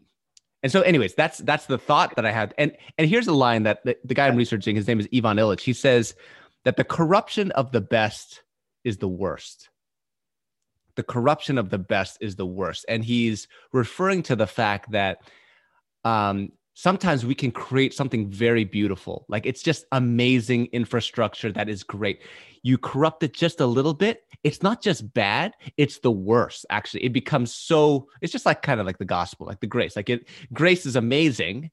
and 0.64 0.72
so 0.72 0.82
anyways 0.82 1.16
that's 1.16 1.40
that's 1.40 1.66
the 1.66 1.78
thought 1.78 2.16
that 2.16 2.26
i 2.26 2.32
had. 2.32 2.54
And 2.60 2.78
and 3.00 3.10
here's 3.10 3.28
a 3.28 3.34
line 3.34 3.64
that 3.64 3.84
the, 3.84 3.98
the 4.04 4.14
guy 4.14 4.28
i'm 4.28 4.36
researching 4.36 4.76
his 4.76 4.88
name 4.88 5.00
is 5.00 5.10
ivan 5.14 5.38
illich 5.38 5.62
he 5.62 5.74
says 5.74 6.14
that 6.66 6.78
the 6.78 6.84
corruption 6.84 7.52
of 7.52 7.72
the 7.72 7.82
best 7.82 8.44
is 8.84 8.98
the 8.98 9.08
worst. 9.08 9.70
The 10.96 11.04
corruption 11.04 11.58
of 11.58 11.70
the 11.70 11.80
best 11.80 12.18
is 12.22 12.36
the 12.36 12.46
worst. 12.46 12.86
And 12.88 13.04
he's 13.04 13.48
referring 13.72 14.24
to 14.24 14.36
the 14.36 14.48
fact 14.48 14.92
that 14.92 15.20
um 16.04 16.52
sometimes 16.74 17.26
we 17.26 17.36
can 17.36 17.52
create 17.52 17.94
something 17.94 18.30
very 18.30 18.64
beautiful. 18.64 19.26
Like 19.28 19.46
it's 19.46 19.62
just 19.62 19.86
amazing 19.92 20.68
infrastructure 20.68 21.52
that 21.52 21.70
is 21.70 21.84
great. 21.84 22.22
You 22.64 22.78
corrupt 22.78 23.24
it 23.24 23.34
just 23.34 23.60
a 23.60 23.66
little 23.66 23.94
bit. 23.94 24.24
It's 24.44 24.64
not 24.64 24.82
just 24.82 25.14
bad 25.14 25.54
it's 25.78 26.00
the 26.00 26.12
worst 26.12 26.66
actually. 26.70 27.04
It 27.06 27.14
becomes 27.14 27.54
so 27.54 28.08
it's 28.22 28.32
just 28.32 28.46
like 28.46 28.62
kind 28.62 28.80
of 28.80 28.86
like 28.86 28.98
the 28.98 29.06
gospel 29.06 29.48
like 29.48 29.60
the 29.60 29.68
grace. 29.68 29.96
Like 29.96 30.10
it 30.10 30.28
grace 30.54 30.86
is 30.86 30.96
amazing. 30.96 31.72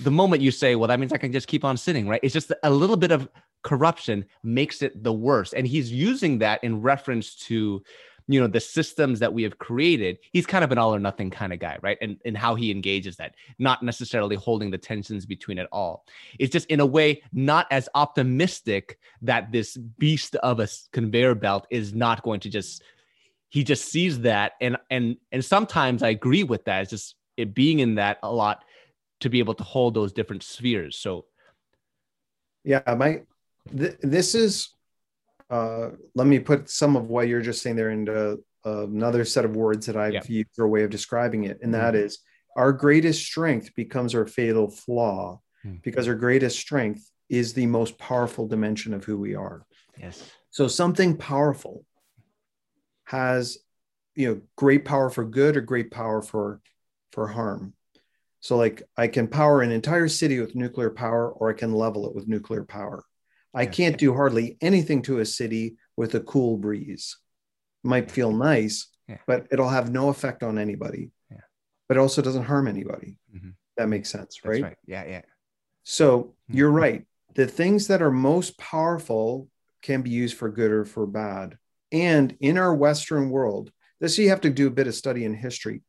The 0.00 0.10
moment 0.10 0.42
you 0.42 0.50
say 0.50 0.74
well 0.76 0.88
that 0.88 1.00
means 1.00 1.12
i 1.12 1.16
can 1.18 1.32
just 1.32 1.48
keep 1.48 1.64
on 1.64 1.76
sinning 1.76 2.06
right? 2.08 2.20
It's 2.22 2.34
just 2.34 2.52
a 2.62 2.70
little 2.70 2.96
bit 2.96 3.12
of 3.12 3.28
corruption 3.66 4.24
makes 4.42 4.80
it 4.80 5.02
the 5.02 5.12
worst. 5.12 5.52
And 5.52 5.66
he's 5.66 5.92
using 5.92 6.38
that 6.38 6.62
in 6.62 6.80
reference 6.80 7.34
to 7.48 7.82
you 8.28 8.40
know 8.40 8.48
the 8.48 8.60
systems 8.60 9.20
that 9.20 9.32
we 9.32 9.42
have 9.42 9.58
created. 9.58 10.18
He's 10.32 10.46
kind 10.46 10.64
of 10.64 10.72
an 10.72 10.78
all 10.78 10.94
or 10.94 10.98
nothing 10.98 11.30
kind 11.30 11.52
of 11.52 11.58
guy 11.58 11.78
right? 11.82 11.98
And 12.00 12.20
and 12.24 12.36
how 12.36 12.54
he 12.54 12.70
engages 12.70 13.16
that 13.16 13.34
not 13.58 13.82
necessarily 13.82 14.36
holding 14.36 14.70
the 14.70 14.78
tensions 14.78 15.26
between 15.26 15.58
it 15.58 15.68
all. 15.72 16.04
It's 16.38 16.52
just 16.52 16.66
in 16.68 16.80
a 16.80 16.86
way 16.86 17.22
not 17.32 17.66
as 17.70 17.88
optimistic 17.94 18.98
that 19.22 19.52
this 19.52 19.76
beast 19.76 20.36
of 20.36 20.60
a 20.60 20.68
conveyor 20.92 21.34
belt 21.36 21.66
is 21.70 21.94
not 21.94 22.22
going 22.22 22.40
to 22.40 22.50
just 22.50 22.82
he 23.48 23.62
just 23.62 23.90
sees 23.90 24.20
that. 24.20 24.52
And 24.60 24.76
and 24.90 25.16
and 25.32 25.44
sometimes 25.44 26.02
i 26.02 26.08
agree 26.08 26.42
with 26.44 26.64
that. 26.64 26.82
It's 26.82 26.90
just 26.90 27.14
it 27.36 27.54
being 27.54 27.80
in 27.80 27.96
that 27.96 28.18
a 28.22 28.32
lot 28.32 28.64
to 29.20 29.28
be 29.28 29.38
able 29.38 29.54
to 29.54 29.64
hold 29.64 29.94
those 29.94 30.12
different 30.12 30.42
spheres. 30.42 30.96
So 30.98 31.26
Yeah, 32.64 32.82
my 32.98 33.22
th- 33.76 33.96
this 34.02 34.34
is 34.34 34.68
uh 35.50 35.90
let 36.14 36.26
me 36.26 36.38
put 36.38 36.68
some 36.68 36.96
of 36.96 37.08
what 37.08 37.28
you're 37.28 37.40
just 37.40 37.62
saying 37.62 37.76
there 37.76 37.90
into 37.90 38.42
uh, 38.64 38.84
another 38.86 39.24
set 39.24 39.44
of 39.44 39.54
words 39.54 39.86
that 39.86 39.96
I've 39.96 40.12
used 40.28 40.48
for 40.56 40.64
a 40.64 40.68
way 40.68 40.82
of 40.82 40.90
describing 40.90 41.44
it, 41.44 41.58
and 41.62 41.72
that 41.74 41.94
is 41.94 42.18
our 42.56 42.72
greatest 42.72 43.24
strength 43.24 43.74
becomes 43.74 44.14
our 44.14 44.26
fatal 44.26 44.68
flaw 44.70 45.40
Hmm. 45.62 45.76
because 45.82 46.06
our 46.08 46.14
greatest 46.14 46.58
strength 46.58 47.10
is 47.28 47.52
the 47.54 47.66
most 47.66 47.96
powerful 47.98 48.46
dimension 48.46 48.92
of 48.94 49.04
who 49.04 49.16
we 49.18 49.34
are. 49.34 49.64
yes 49.98 50.30
So 50.50 50.68
something 50.68 51.16
powerful 51.16 51.84
has 53.04 53.58
you 54.14 54.28
know 54.28 54.40
great 54.56 54.84
power 54.84 55.10
for 55.10 55.24
good 55.24 55.56
or 55.56 55.60
great 55.60 55.90
power 55.90 56.22
for 56.22 56.60
for 57.12 57.26
harm. 57.28 57.72
So 58.40 58.56
like 58.56 58.82
I 58.96 59.08
can 59.08 59.28
power 59.28 59.62
an 59.62 59.70
entire 59.70 60.08
city 60.08 60.40
with 60.40 60.54
nuclear 60.54 60.90
power 60.90 61.30
or 61.30 61.50
I 61.50 61.54
can 61.54 61.72
level 61.72 62.06
it 62.08 62.14
with 62.14 62.28
nuclear 62.28 62.64
power. 62.64 63.04
I 63.56 63.66
can't 63.66 63.96
do 63.96 64.14
hardly 64.14 64.58
anything 64.60 65.00
to 65.02 65.18
a 65.20 65.24
city 65.26 65.76
with 65.96 66.14
a 66.14 66.20
cool 66.20 66.58
breeze. 66.58 67.16
Might 67.82 68.10
feel 68.10 68.30
nice, 68.32 68.88
Yeah. 69.08 69.18
but 69.26 69.46
it'll 69.50 69.70
have 69.70 69.90
no 69.90 70.10
effect 70.10 70.42
on 70.42 70.58
anybody. 70.58 71.10
Yeah. 71.30 71.40
But 71.88 71.96
it 71.96 72.00
also 72.00 72.20
doesn't 72.20 72.44
harm 72.44 72.68
anybody. 72.68 73.18
Mhm. 73.34 73.54
That 73.78 73.88
makes 73.88 74.10
sense, 74.10 74.36
that's 74.42 74.46
right? 74.46 74.62
right 74.62 74.78
yeah 74.86 75.04
yeah 75.06 75.22
So 75.84 76.34
Mhm. 76.50 76.54
you're 76.56 76.70
right. 76.70 77.06
The 77.34 77.46
things 77.46 77.86
that 77.88 78.02
are 78.02 78.10
most 78.10 78.58
powerful 78.58 79.48
can 79.82 80.02
be 80.02 80.10
used 80.10 80.36
for 80.36 80.50
good 80.50 80.70
or 80.72 80.84
for 80.84 81.06
bad. 81.06 81.58
And 81.92 82.36
in 82.40 82.58
our 82.58 82.74
Western 82.74 83.30
world, 83.30 83.72
this 84.00 84.18
you 84.18 84.28
have 84.30 84.40
to 84.42 84.50
do 84.50 84.66
a 84.66 84.70
bit 84.70 84.86
of 84.88 84.94
study 84.94 85.24
in 85.24 85.32
history. 85.34 85.82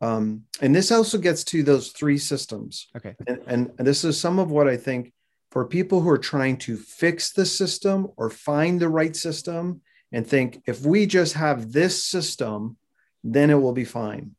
Um, 0.00 0.44
and 0.60 0.74
this 0.76 0.90
also 0.92 1.16
gets 1.16 1.44
to 1.44 1.62
those 1.62 1.92
three 1.92 2.18
systems. 2.18 2.88
okay 2.96 3.14
And, 3.26 3.40
and, 3.46 3.72
and 3.78 3.86
this 3.86 4.04
is 4.04 4.20
some 4.20 4.38
of 4.38 4.50
what 4.50 4.68
I 4.68 4.76
think 4.76 5.12
for 5.56 5.64
people 5.64 6.02
who 6.02 6.10
are 6.10 6.18
trying 6.18 6.58
to 6.58 6.76
fix 6.76 7.32
the 7.32 7.46
system 7.46 8.08
or 8.18 8.28
find 8.28 8.78
the 8.78 8.90
right 8.90 9.16
system 9.16 9.80
and 10.12 10.26
think 10.26 10.60
if 10.66 10.84
we 10.84 11.06
just 11.06 11.32
have 11.32 11.72
this 11.72 12.04
system, 12.04 12.76
then 13.24 13.48
it 13.48 13.54
will 13.54 13.72
be 13.72 13.82
fine. 13.86 14.32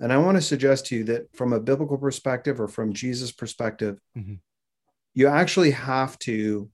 And 0.00 0.10
I 0.10 0.16
want 0.16 0.38
to 0.38 0.40
suggest 0.40 0.86
to 0.86 0.96
you 0.96 1.04
that 1.04 1.36
from 1.36 1.52
a 1.52 1.60
biblical 1.60 1.98
perspective 1.98 2.62
or 2.62 2.66
from 2.66 2.94
Jesus' 2.94 3.30
perspective, 3.30 4.00
Mhm. 4.16 4.40
you 5.12 5.26
actually 5.26 5.72
have 5.72 6.18
to 6.20 6.70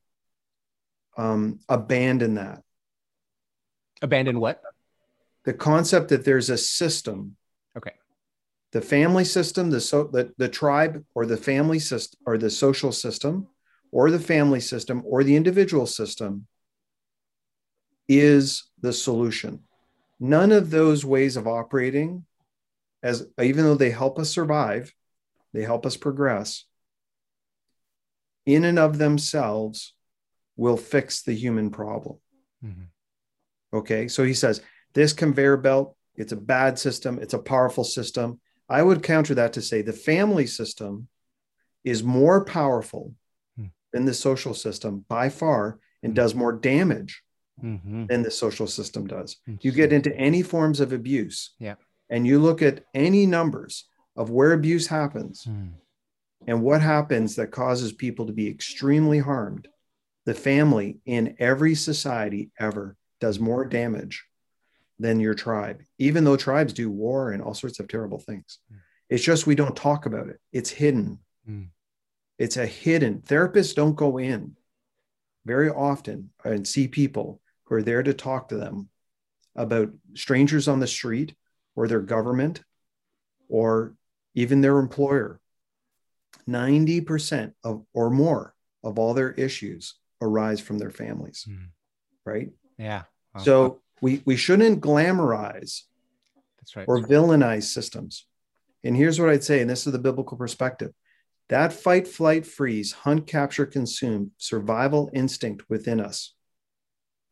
um, 1.18 1.58
abandon 1.68 2.34
that. 2.34 2.62
abandon 4.02 4.38
what 4.38 4.62
The 5.42 5.52
concept 5.52 6.10
that 6.10 6.24
there's 6.24 6.48
a 6.48 6.56
system 6.56 7.36
okay 7.76 7.94
the 8.70 8.80
family 8.82 9.24
system, 9.24 9.70
the 9.70 9.80
so 9.80 10.04
the, 10.04 10.32
the 10.36 10.48
tribe 10.48 11.04
or 11.16 11.26
the 11.26 11.36
family 11.36 11.80
system 11.80 12.20
or 12.24 12.38
the 12.38 12.50
social 12.50 12.92
system 12.92 13.48
or 13.92 14.10
the 14.10 14.20
family 14.20 14.60
system 14.60 15.02
or 15.06 15.24
the 15.24 15.36
individual 15.36 15.86
system 15.86 16.46
is 18.08 18.64
the 18.80 18.92
solution. 18.92 19.60
None 20.18 20.52
of 20.52 20.70
those 20.70 21.04
ways 21.04 21.36
of 21.36 21.46
operating, 21.46 22.26
as 23.02 23.26
even 23.40 23.64
though 23.64 23.74
they 23.74 23.90
help 23.90 24.18
us 24.18 24.30
survive, 24.30 24.92
they 25.52 25.62
help 25.62 25.86
us 25.86 25.96
progress, 25.96 26.64
in 28.46 28.64
and 28.64 28.78
of 28.78 28.98
themselves 28.98 29.94
will 30.56 30.76
fix 30.76 31.22
the 31.22 31.32
human 31.32 31.70
problem. 31.70 32.18
Mhm. 32.64 32.88
Okay. 33.72 34.08
So 34.08 34.24
he 34.24 34.34
says 34.34 34.60
this 34.92 35.12
conveyor 35.12 35.56
belt, 35.58 35.96
it's 36.16 36.32
a 36.32 36.36
bad 36.36 36.78
system, 36.78 37.18
it's 37.18 37.34
a 37.34 37.38
powerful 37.38 37.84
system. 37.84 38.40
I 38.68 38.82
would 38.82 39.02
counter 39.02 39.34
that 39.34 39.54
to 39.54 39.62
say 39.62 39.82
the 39.82 39.92
family 39.92 40.46
system 40.46 41.08
is 41.84 42.02
more 42.02 42.44
powerful. 42.44 43.14
Than 43.92 44.04
the 44.04 44.14
social 44.14 44.54
system 44.54 45.04
by 45.08 45.28
far 45.28 45.78
and 46.02 46.14
does 46.14 46.34
more 46.34 46.52
damage 46.52 47.22
Mhm. 47.62 48.08
than 48.08 48.22
the 48.22 48.30
social 48.30 48.66
system 48.66 49.06
does. 49.06 49.36
You 49.60 49.72
get 49.72 49.92
into 49.92 50.14
any 50.16 50.42
forms 50.42 50.80
of 50.80 50.92
abuse. 50.92 51.54
Yeah. 51.58 51.74
And 52.08 52.26
you 52.26 52.38
look 52.38 52.62
at 52.62 52.84
any 52.94 53.26
numbers 53.26 53.88
of 54.16 54.30
where 54.30 54.52
abuse 54.52 54.86
happens 54.86 55.44
Mm. 55.44 55.72
and 56.46 56.62
what 56.62 56.80
happens 56.80 57.36
that 57.36 57.50
causes 57.50 57.92
people 57.92 58.26
to 58.26 58.32
be 58.32 58.48
extremely 58.48 59.18
harmed. 59.18 59.68
The 60.24 60.34
family 60.34 61.00
in 61.04 61.36
every 61.38 61.74
society 61.74 62.50
ever 62.58 62.96
does 63.20 63.38
more 63.38 63.64
damage 63.64 64.24
than 64.98 65.20
your 65.20 65.34
tribe, 65.34 65.82
even 65.98 66.24
though 66.24 66.36
tribes 66.36 66.72
do 66.72 66.90
war 66.90 67.30
and 67.32 67.42
all 67.42 67.54
sorts 67.54 67.78
of 67.80 67.88
terrible 67.88 68.18
things. 68.18 68.58
Mm. 68.72 68.76
It's 69.10 69.24
just 69.24 69.46
we 69.46 69.54
don't 69.54 69.76
talk 69.76 70.06
about 70.06 70.28
it. 70.28 70.40
It's 70.52 70.70
hidden. 70.70 71.18
It's 72.40 72.56
a 72.56 72.66
hidden. 72.66 73.20
Therapists 73.20 73.74
don't 73.74 73.94
go 73.94 74.18
in 74.18 74.56
very 75.44 75.68
often 75.68 76.30
and 76.42 76.66
see 76.66 76.88
people 76.88 77.40
who 77.64 77.74
are 77.76 77.82
there 77.82 78.02
to 78.02 78.14
talk 78.14 78.48
to 78.48 78.56
them 78.56 78.88
about 79.54 79.90
strangers 80.14 80.66
on 80.66 80.80
the 80.80 80.86
street 80.86 81.34
or 81.76 81.86
their 81.86 82.00
government 82.00 82.62
or 83.48 83.94
even 84.34 84.62
their 84.62 84.78
employer. 84.78 85.38
90% 86.48 87.52
of 87.62 87.84
or 87.92 88.08
more 88.08 88.54
of 88.82 88.98
all 88.98 89.12
their 89.12 89.32
issues 89.32 89.96
arise 90.22 90.60
from 90.60 90.78
their 90.78 90.90
families. 90.90 91.46
Mm. 91.48 91.68
Right? 92.24 92.50
Yeah. 92.78 93.02
Wow. 93.34 93.42
So 93.42 93.80
we 94.00 94.22
we 94.24 94.36
shouldn't 94.36 94.80
glamorize 94.80 95.82
that's 96.58 96.74
right 96.74 96.86
or 96.88 97.00
villainize 97.00 97.64
systems 97.64 98.26
and 98.82 98.96
here's 98.96 99.20
what 99.20 99.28
i'd 99.28 99.44
say 99.44 99.60
and 99.60 99.68
this 99.68 99.86
is 99.86 99.92
the 99.92 99.98
biblical 99.98 100.36
perspective 100.36 100.92
that 101.50 101.72
fight 101.72 102.08
flight 102.08 102.46
freeze 102.46 102.92
hunt 102.92 103.26
capture 103.26 103.66
consume 103.66 104.30
survival 104.38 105.10
instinct 105.12 105.68
within 105.68 106.00
us 106.00 106.34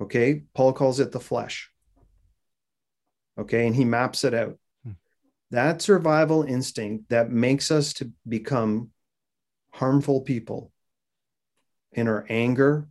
okay 0.02 0.42
paul 0.54 0.72
calls 0.72 1.00
it 1.00 1.12
the 1.12 1.20
flesh 1.20 1.70
okay 3.38 3.66
and 3.66 3.74
he 3.74 3.84
maps 3.84 4.24
it 4.24 4.34
out 4.34 4.58
hmm. 4.84 4.92
that 5.50 5.80
survival 5.80 6.42
instinct 6.42 7.08
that 7.08 7.30
makes 7.30 7.70
us 7.70 7.94
to 7.94 8.12
become 8.28 8.90
harmful 9.72 10.20
people 10.20 10.70
in 11.92 12.06
our 12.06 12.26
anger 12.28 12.88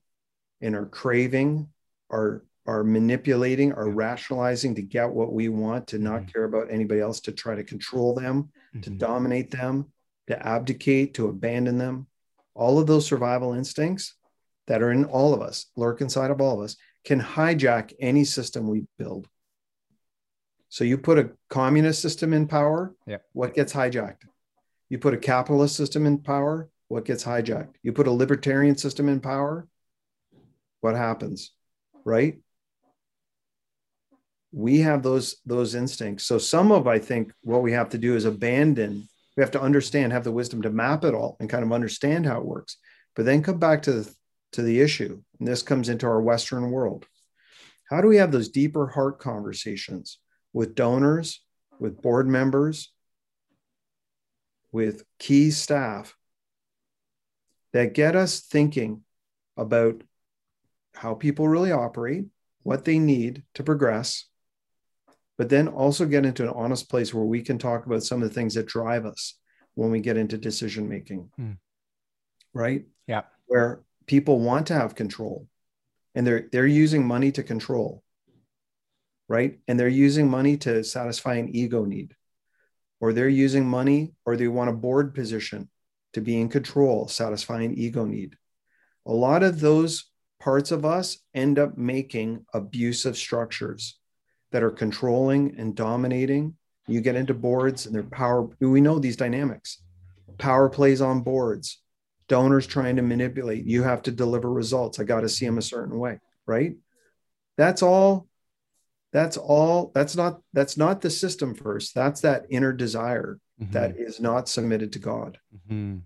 in 0.62 0.74
our 0.74 0.86
craving 0.86 1.68
our 2.12 2.44
are 2.68 2.84
manipulating, 2.84 3.72
are 3.72 3.90
rationalizing 3.90 4.76
to 4.76 4.82
get 4.82 5.10
what 5.10 5.32
we 5.32 5.48
want, 5.48 5.88
to 5.88 5.98
not 5.98 6.22
mm-hmm. 6.24 6.32
care 6.32 6.44
about 6.44 6.70
anybody 6.70 7.00
else, 7.00 7.22
to 7.22 7.32
try 7.32 7.56
to 7.56 7.64
control 7.64 8.14
them, 8.14 8.44
mm-hmm. 8.44 8.82
to 8.82 8.90
dominate 8.90 9.50
them, 9.50 9.86
to 10.28 10.46
abdicate, 10.48 11.16
to 11.16 11.28
abandon 11.28 11.78
them. 11.78 12.08
All 12.54 12.80
of 12.80 12.88
those 12.88 13.06
survival 13.06 13.54
instincts 13.54 14.16
that 14.68 14.82
are 14.82 14.92
in 14.92 15.06
all 15.06 15.34
of 15.34 15.42
us, 15.42 15.68
lurk 15.76 16.02
inside 16.02 16.32
of 16.32 16.42
all 16.42 16.60
of 16.60 16.66
us, 16.66 16.76
can 17.06 17.22
hijack 17.22 17.94
any 18.00 18.24
system 18.24 18.68
we 18.68 18.86
build. 18.98 19.28
So 20.70 20.84
you 20.84 20.98
put 20.98 21.20
a 21.20 21.32
communist 21.50 22.02
system 22.02 22.34
in 22.34 22.48
power, 22.48 22.94
yeah. 23.06 23.18
what 23.32 23.54
gets 23.54 23.72
hijacked? 23.74 24.24
You 24.90 25.00
put 25.00 25.14
a 25.14 25.18
capitalist 25.18 25.76
system 25.76 26.06
in 26.06 26.18
power, 26.18 26.70
what 26.90 27.06
gets 27.06 27.24
hijacked? 27.24 27.76
You 27.84 27.94
put 27.94 28.08
a 28.08 28.12
libertarian 28.12 28.78
system 28.78 29.08
in 29.08 29.22
power, 29.22 29.68
what 30.82 30.96
happens? 30.96 31.52
Right? 32.04 32.40
we 34.52 34.80
have 34.80 35.04
those 35.04 35.38
those 35.46 35.76
instincts 35.76 36.26
so 36.26 36.38
some 36.38 36.72
of 36.72 36.88
i 36.88 36.98
think 36.98 37.32
what 37.44 37.62
we 37.62 37.72
have 37.72 37.90
to 37.90 37.98
do 37.98 38.16
is 38.16 38.26
abandon 38.26 39.08
we 39.38 39.42
have 39.42 39.52
to 39.52 39.62
understand 39.62 40.12
have 40.12 40.26
the 40.26 40.32
wisdom 40.32 40.62
to 40.64 40.70
map 40.70 41.06
it 41.06 41.14
all 41.14 41.38
and 41.40 41.50
kind 41.50 41.64
of 41.64 41.72
understand 41.72 42.26
how 42.26 42.40
it 42.40 42.46
works 42.46 42.78
but 43.16 43.26
then 43.26 43.42
come 43.42 43.60
back 43.60 43.82
to 43.84 43.92
the 43.92 44.16
to 44.52 44.62
the 44.62 44.80
issue. 44.82 45.22
And 45.40 45.48
this 45.48 45.62
comes 45.62 45.90
into 45.90 46.06
our 46.06 46.22
western 46.22 46.72
world. 46.72 47.06
How 47.90 48.02
do 48.02 48.08
we 48.08 48.18
have 48.18 48.32
those 48.32 48.50
deeper 48.50 48.88
heart 48.88 49.20
conversations 49.20 50.20
with 50.54 50.76
donors 50.76 51.42
with 51.80 52.02
board 52.02 52.28
members 52.28 52.92
with 54.72 55.04
key 55.20 55.52
staff 55.52 56.16
that 57.74 57.94
get 57.94 58.16
us 58.16 58.40
thinking 58.40 59.04
about 59.56 60.02
how 60.96 61.14
people 61.14 61.48
really 61.48 61.72
operate 61.72 62.26
what 62.64 62.84
they 62.84 63.00
need 63.00 63.44
to 63.54 63.64
progress 63.64 64.26
but 65.38 65.50
then 65.50 65.68
also 65.68 66.06
get 66.06 66.26
into 66.26 66.44
an 66.44 66.50
honest 66.50 66.90
place 66.90 67.14
where 67.14 67.24
we 67.24 67.42
can 67.42 67.58
talk 67.58 67.86
about 67.86 68.04
some 68.04 68.22
of 68.22 68.28
the 68.28 68.34
things 68.34 68.56
that 68.56 68.66
drive 68.66 69.06
us 69.06 69.36
when 69.76 69.92
we 69.92 70.00
get 70.00 70.18
into 70.18 70.38
decision 70.38 70.90
making. 70.90 71.30
Mm. 71.40 71.58
Right? 72.54 72.86
Yeah. 73.06 73.24
Where 73.46 73.82
people 74.08 74.40
want 74.40 74.68
to 74.68 74.74
have 74.74 74.96
control 74.96 75.48
and 76.16 76.26
they're 76.26 76.48
they're 76.52 76.66
using 76.66 77.06
money 77.06 77.32
to 77.34 77.44
control. 77.44 78.04
Right? 79.30 79.60
And 79.68 79.80
they're 79.80 79.88
using 79.88 80.30
money 80.30 80.58
to 80.58 80.84
satisfy 80.84 81.36
an 81.36 81.56
ego 81.56 81.86
need. 81.86 82.16
Or 83.00 83.14
they're 83.14 83.30
using 83.30 83.68
money 83.68 84.14
or 84.26 84.36
they 84.36 84.48
want 84.48 84.72
a 84.72 84.74
board 84.74 85.14
position 85.14 85.70
to 86.14 86.22
be 86.22 86.42
in 86.42 86.50
control, 86.50 87.08
satisfying 87.08 87.78
ego 87.78 88.06
need. 88.06 88.36
A 89.06 89.12
lot 89.12 89.44
of 89.44 89.60
those 89.60 90.10
parts 90.40 90.72
of 90.72 90.86
us 90.86 91.20
end 91.36 91.60
up 91.60 91.78
making 91.78 92.46
abusive 92.54 93.16
structures 93.16 94.00
that 94.52 94.64
are 94.64 94.72
controlling 94.72 95.56
and 95.58 95.76
dominating. 95.76 96.56
You 96.88 97.02
get 97.02 97.16
into 97.16 97.34
boards 97.34 97.86
and 97.86 97.94
their 97.94 98.04
power. 98.04 98.48
We 98.60 98.82
know 98.82 99.00
these 99.00 99.18
dynamics. 99.18 99.82
Power 100.38 100.70
plays 100.70 101.02
on 101.02 101.22
boards. 101.22 101.82
Donors 102.30 102.68
trying 102.68 102.98
to 102.98 103.02
manipulate. 103.02 103.66
You 103.66 103.84
have 103.84 104.02
to 104.04 104.12
deliver 104.12 104.52
results. 104.52 105.00
I 105.00 105.04
got 105.04 105.22
to 105.22 105.30
see 105.30 105.46
them 105.46 105.58
a 105.58 105.62
certain 105.62 105.98
way, 105.98 106.20
right? 106.46 106.76
That's 107.58 107.82
all. 107.82 108.28
That's 109.14 109.38
all. 109.38 109.92
That's 109.96 110.16
not. 110.16 110.42
That's 110.54 110.78
not 110.78 111.02
the 111.02 111.10
system 111.10 111.56
first. 111.56 111.96
That's 111.96 112.22
that 112.22 112.46
inner 112.50 112.74
desire 112.74 113.40
mm-hmm. 113.62 113.72
that 113.72 113.98
is 113.98 114.20
not 114.20 114.50
submitted 114.50 114.94
to 114.94 115.00
God. 115.00 115.38
Mm-hmm. 115.56 116.00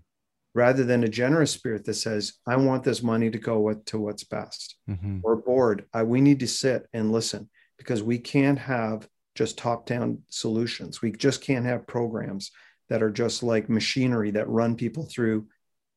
Rather 0.54 0.84
than 0.84 1.02
a 1.02 1.08
generous 1.08 1.50
spirit 1.50 1.84
that 1.86 1.94
says, 1.94 2.34
"I 2.46 2.56
want 2.56 2.84
this 2.84 3.02
money 3.02 3.30
to 3.30 3.38
go 3.38 3.72
to 3.72 3.98
what's 3.98 4.24
best," 4.24 4.76
mm-hmm. 4.88 5.18
or 5.24 5.36
board, 5.36 5.86
I, 5.92 6.04
we 6.04 6.20
need 6.20 6.40
to 6.40 6.48
sit 6.48 6.86
and 6.92 7.10
listen 7.10 7.50
because 7.82 8.02
we 8.02 8.18
can't 8.18 8.58
have 8.58 9.08
just 9.34 9.58
top 9.58 9.86
down 9.86 10.22
solutions. 10.28 11.02
We 11.02 11.12
just 11.12 11.42
can't 11.42 11.66
have 11.66 11.86
programs 11.86 12.50
that 12.88 13.02
are 13.02 13.10
just 13.10 13.42
like 13.42 13.68
machinery 13.68 14.32
that 14.32 14.48
run 14.48 14.76
people 14.76 15.08
through, 15.10 15.46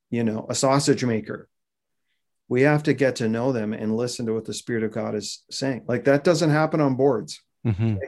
you 0.09 0.23
know, 0.23 0.45
a 0.49 0.55
sausage 0.55 1.03
maker. 1.03 1.49
We 2.47 2.61
have 2.61 2.83
to 2.83 2.93
get 2.93 3.17
to 3.17 3.27
know 3.27 3.51
them 3.51 3.73
and 3.73 3.97
listen 3.97 4.25
to 4.27 4.33
what 4.33 4.45
the 4.45 4.53
Spirit 4.53 4.83
of 4.83 4.91
God 4.91 5.15
is 5.15 5.43
saying. 5.51 5.83
Like 5.87 6.05
that 6.05 6.23
doesn't 6.23 6.51
happen 6.51 6.79
on 6.79 6.95
boards. 6.95 7.41
Mm-hmm. 7.65 7.95
They, 7.95 8.07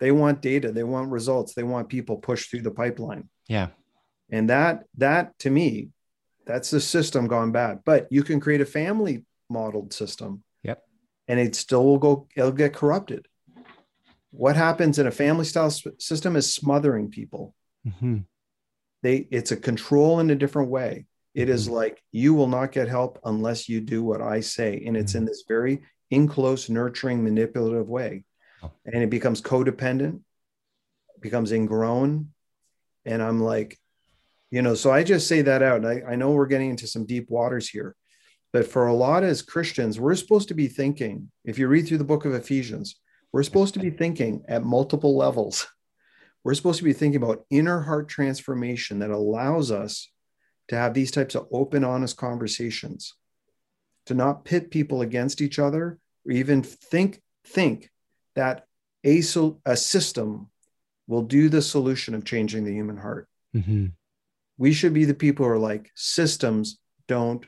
they 0.00 0.10
want 0.10 0.42
data, 0.42 0.72
they 0.72 0.84
want 0.84 1.10
results, 1.10 1.54
they 1.54 1.62
want 1.62 1.88
people 1.88 2.16
pushed 2.16 2.50
through 2.50 2.62
the 2.62 2.70
pipeline. 2.70 3.28
Yeah. 3.46 3.68
And 4.30 4.50
that, 4.50 4.84
that 4.98 5.38
to 5.40 5.50
me, 5.50 5.90
that's 6.46 6.70
the 6.70 6.80
system 6.80 7.26
gone 7.26 7.52
bad. 7.52 7.80
But 7.84 8.08
you 8.10 8.22
can 8.22 8.40
create 8.40 8.60
a 8.60 8.66
family 8.66 9.24
modeled 9.48 9.92
system 9.92 10.42
and 11.28 11.40
it 11.40 11.54
still 11.54 11.84
will 11.84 11.98
go 11.98 12.26
it'll 12.36 12.52
get 12.52 12.74
corrupted 12.74 13.26
what 14.30 14.56
happens 14.56 14.98
in 14.98 15.06
a 15.06 15.12
family 15.12 15.44
style 15.44 15.70
system 15.98 16.36
is 16.36 16.52
smothering 16.52 17.10
people 17.10 17.54
mm-hmm. 17.86 18.18
they 19.02 19.28
it's 19.30 19.52
a 19.52 19.56
control 19.56 20.20
in 20.20 20.30
a 20.30 20.34
different 20.34 20.70
way 20.70 21.06
It 21.34 21.48
is 21.48 21.66
mm-hmm. 21.66 21.74
like 21.74 22.02
you 22.12 22.34
will 22.34 22.48
not 22.48 22.72
get 22.72 22.88
help 22.88 23.18
unless 23.24 23.68
you 23.68 23.80
do 23.80 24.02
what 24.02 24.20
i 24.20 24.40
say 24.40 24.82
and 24.86 24.96
it's 24.96 25.12
mm-hmm. 25.12 25.18
in 25.18 25.24
this 25.26 25.44
very 25.46 25.82
in 26.10 26.28
close 26.28 26.68
nurturing 26.68 27.22
manipulative 27.22 27.88
way 27.88 28.24
oh. 28.62 28.70
and 28.84 29.02
it 29.02 29.10
becomes 29.10 29.40
codependent 29.40 30.20
becomes 31.20 31.52
ingrown 31.52 32.28
and 33.04 33.22
i'm 33.22 33.40
like 33.40 33.78
you 34.50 34.62
know 34.62 34.74
so 34.74 34.90
i 34.90 35.02
just 35.02 35.26
say 35.26 35.42
that 35.42 35.62
out 35.62 35.84
I, 35.84 36.02
I 36.02 36.16
know 36.16 36.32
we're 36.32 36.46
getting 36.46 36.70
into 36.70 36.86
some 36.86 37.06
deep 37.06 37.30
waters 37.30 37.68
here 37.68 37.96
but 38.54 38.68
for 38.68 38.86
a 38.86 38.94
lot 38.94 39.24
as 39.24 39.42
Christians, 39.42 39.98
we're 39.98 40.14
supposed 40.14 40.46
to 40.46 40.54
be 40.54 40.68
thinking, 40.68 41.28
if 41.44 41.58
you 41.58 41.66
read 41.66 41.88
through 41.88 41.98
the 41.98 42.04
book 42.04 42.24
of 42.24 42.34
Ephesians, 42.34 42.94
we're 43.32 43.42
supposed 43.42 43.74
to 43.74 43.80
be 43.80 43.90
thinking 43.90 44.44
at 44.46 44.62
multiple 44.62 45.16
levels. 45.16 45.66
We're 46.44 46.54
supposed 46.54 46.78
to 46.78 46.84
be 46.84 46.92
thinking 46.92 47.20
about 47.20 47.44
inner 47.50 47.80
heart 47.80 48.08
transformation 48.08 49.00
that 49.00 49.10
allows 49.10 49.72
us 49.72 50.08
to 50.68 50.76
have 50.76 50.94
these 50.94 51.10
types 51.10 51.34
of 51.34 51.48
open, 51.50 51.82
honest 51.82 52.16
conversations, 52.16 53.16
to 54.06 54.14
not 54.14 54.44
pit 54.44 54.70
people 54.70 55.02
against 55.02 55.40
each 55.40 55.58
other, 55.58 55.98
or 56.24 56.32
even 56.32 56.62
think 56.62 57.20
think 57.44 57.90
that 58.36 58.66
a, 59.04 59.20
a 59.66 59.76
system 59.76 60.48
will 61.08 61.22
do 61.22 61.48
the 61.48 61.60
solution 61.60 62.14
of 62.14 62.24
changing 62.24 62.62
the 62.64 62.72
human 62.72 62.98
heart. 62.98 63.26
Mm-hmm. 63.56 63.86
We 64.58 64.72
should 64.72 64.94
be 64.94 65.06
the 65.06 65.12
people 65.12 65.44
who 65.44 65.50
are 65.50 65.58
like, 65.58 65.90
systems 65.96 66.78
don't 67.08 67.44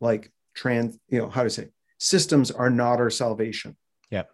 like 0.00 0.32
trans, 0.54 0.98
you 1.08 1.18
know, 1.18 1.28
how 1.28 1.42
to 1.42 1.50
say 1.50 1.68
systems 1.98 2.50
are 2.50 2.70
not 2.70 3.00
our 3.00 3.10
salvation. 3.10 3.76
Yeah. 4.10 4.24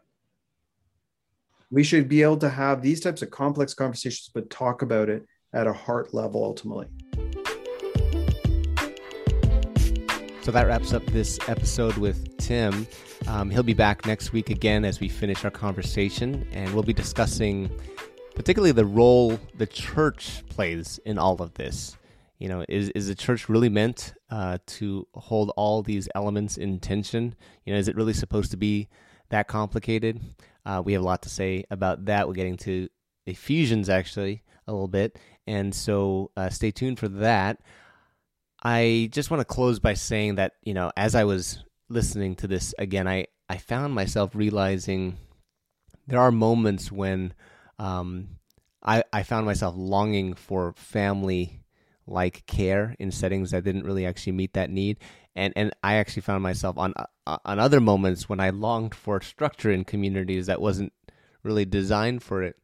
We 1.71 1.83
should 1.83 2.09
be 2.09 2.23
able 2.23 2.37
to 2.39 2.49
have 2.49 2.83
these 2.83 3.01
types 3.01 3.23
of 3.23 3.31
complex 3.31 3.75
conversations, 3.75 4.31
but 4.33 4.51
talk 4.51 4.83
about 4.83 5.09
it 5.09 5.27
at 5.53 5.67
a 5.67 5.73
heart 5.73 6.15
level 6.15 6.45
ultimately. 6.45 6.89
So 10.43 10.51
that 10.51 10.67
wraps 10.67 10.93
up 10.93 11.05
this 11.07 11.39
episode 11.49 11.97
with 11.97 12.37
Tim. 12.37 12.87
Um, 13.27 13.49
he'll 13.49 13.63
be 13.63 13.73
back 13.73 14.05
next 14.05 14.35
week 14.35 14.51
again 14.51 14.85
as 14.85 15.01
we 15.01 15.09
finish 15.09 15.43
our 15.43 15.51
conversation, 15.51 16.47
and 16.53 16.73
we'll 16.75 16.83
be 16.83 16.93
discussing 16.93 17.71
particularly 18.35 18.73
the 18.73 18.85
role 18.85 19.41
the 19.57 19.67
church 19.67 20.45
plays 20.51 21.01
in 21.07 21.19
all 21.19 21.41
of 21.41 21.55
this. 21.55 21.97
You 22.45 22.51
know, 22.51 22.63
is 22.69 22.91
is 22.91 23.09
the 23.09 23.15
church 23.15 23.49
really 23.49 23.71
meant 23.71 24.13
uh, 24.29 24.59
to 24.67 25.09
hold 25.15 25.51
all 25.57 25.83
these 25.83 26.11
elements 26.15 26.59
in 26.59 26.79
tension? 26.79 27.35
You 27.65 27.73
know, 27.73 27.79
is 27.79 27.89
it 27.89 27.97
really 27.97 28.13
supposed 28.13 28.51
to 28.51 28.59
be 28.59 28.91
that 29.31 29.49
complicated. 29.49 30.21
Uh, 30.67 30.83
we 30.85 30.93
have 30.93 31.01
a 31.01 31.07
lot 31.07 31.23
to 31.23 31.31
say 31.31 31.65
about 31.71 32.05
that. 32.05 32.29
We're 32.29 32.35
getting 32.35 32.59
to 32.59 32.91
Ephesians 33.25 33.89
actually 33.89 34.43
a 34.67 34.73
little 34.73 34.89
bit, 34.89 35.19
and 35.47 35.75
so 35.75 36.33
uh, 36.37 36.51
stay 36.51 36.71
tuned 36.71 36.99
for 36.99 37.09
that. 37.09 37.63
I 38.63 39.09
just 39.11 39.31
want 39.31 39.41
to 39.41 39.47
close 39.47 39.79
by 39.79 39.95
saying 39.95 40.35
that 40.35 40.53
you 40.65 40.75
know, 40.75 40.93
as 40.99 41.15
I 41.15 41.25
was 41.25 41.65
listening 41.89 42.35
to 42.37 42.47
this 42.47 42.75
again, 42.79 43.09
I 43.09 43.29
I 43.49 43.57
found 43.57 43.95
myself 43.95 44.35
realizing 44.35 45.17
there 46.07 46.21
are 46.21 46.31
moments 46.31 46.93
when 46.93 47.33
um, 47.79 48.37
I 48.83 49.03
I 49.15 49.23
found 49.23 49.47
myself 49.47 49.75
longing 49.79 50.35
for 50.35 50.75
family 50.75 51.64
like 52.07 52.45
care 52.47 52.95
in 52.99 53.11
settings 53.11 53.51
that 53.51 53.65
didn't 53.65 53.85
really 53.85 54.07
actually 54.07 54.33
meet 54.33 54.55
that 54.55 54.71
need, 54.71 54.99
and 55.35 55.53
and 55.57 55.73
I 55.83 55.95
actually 55.95 56.23
found 56.23 56.43
myself 56.43 56.79
on 56.79 56.95
uh, 56.97 57.39
on 57.45 57.59
other 57.59 57.81
moments 57.81 58.29
when 58.29 58.41
I 58.41 58.51
longed 58.51 58.95
for 58.95 59.21
structure 59.21 59.71
in 59.71 59.85
communities 59.85 60.47
that 60.47 60.61
wasn't 60.61 60.93
really 61.43 61.65
designed 61.65 62.23
for 62.23 62.43
it. 62.43 62.57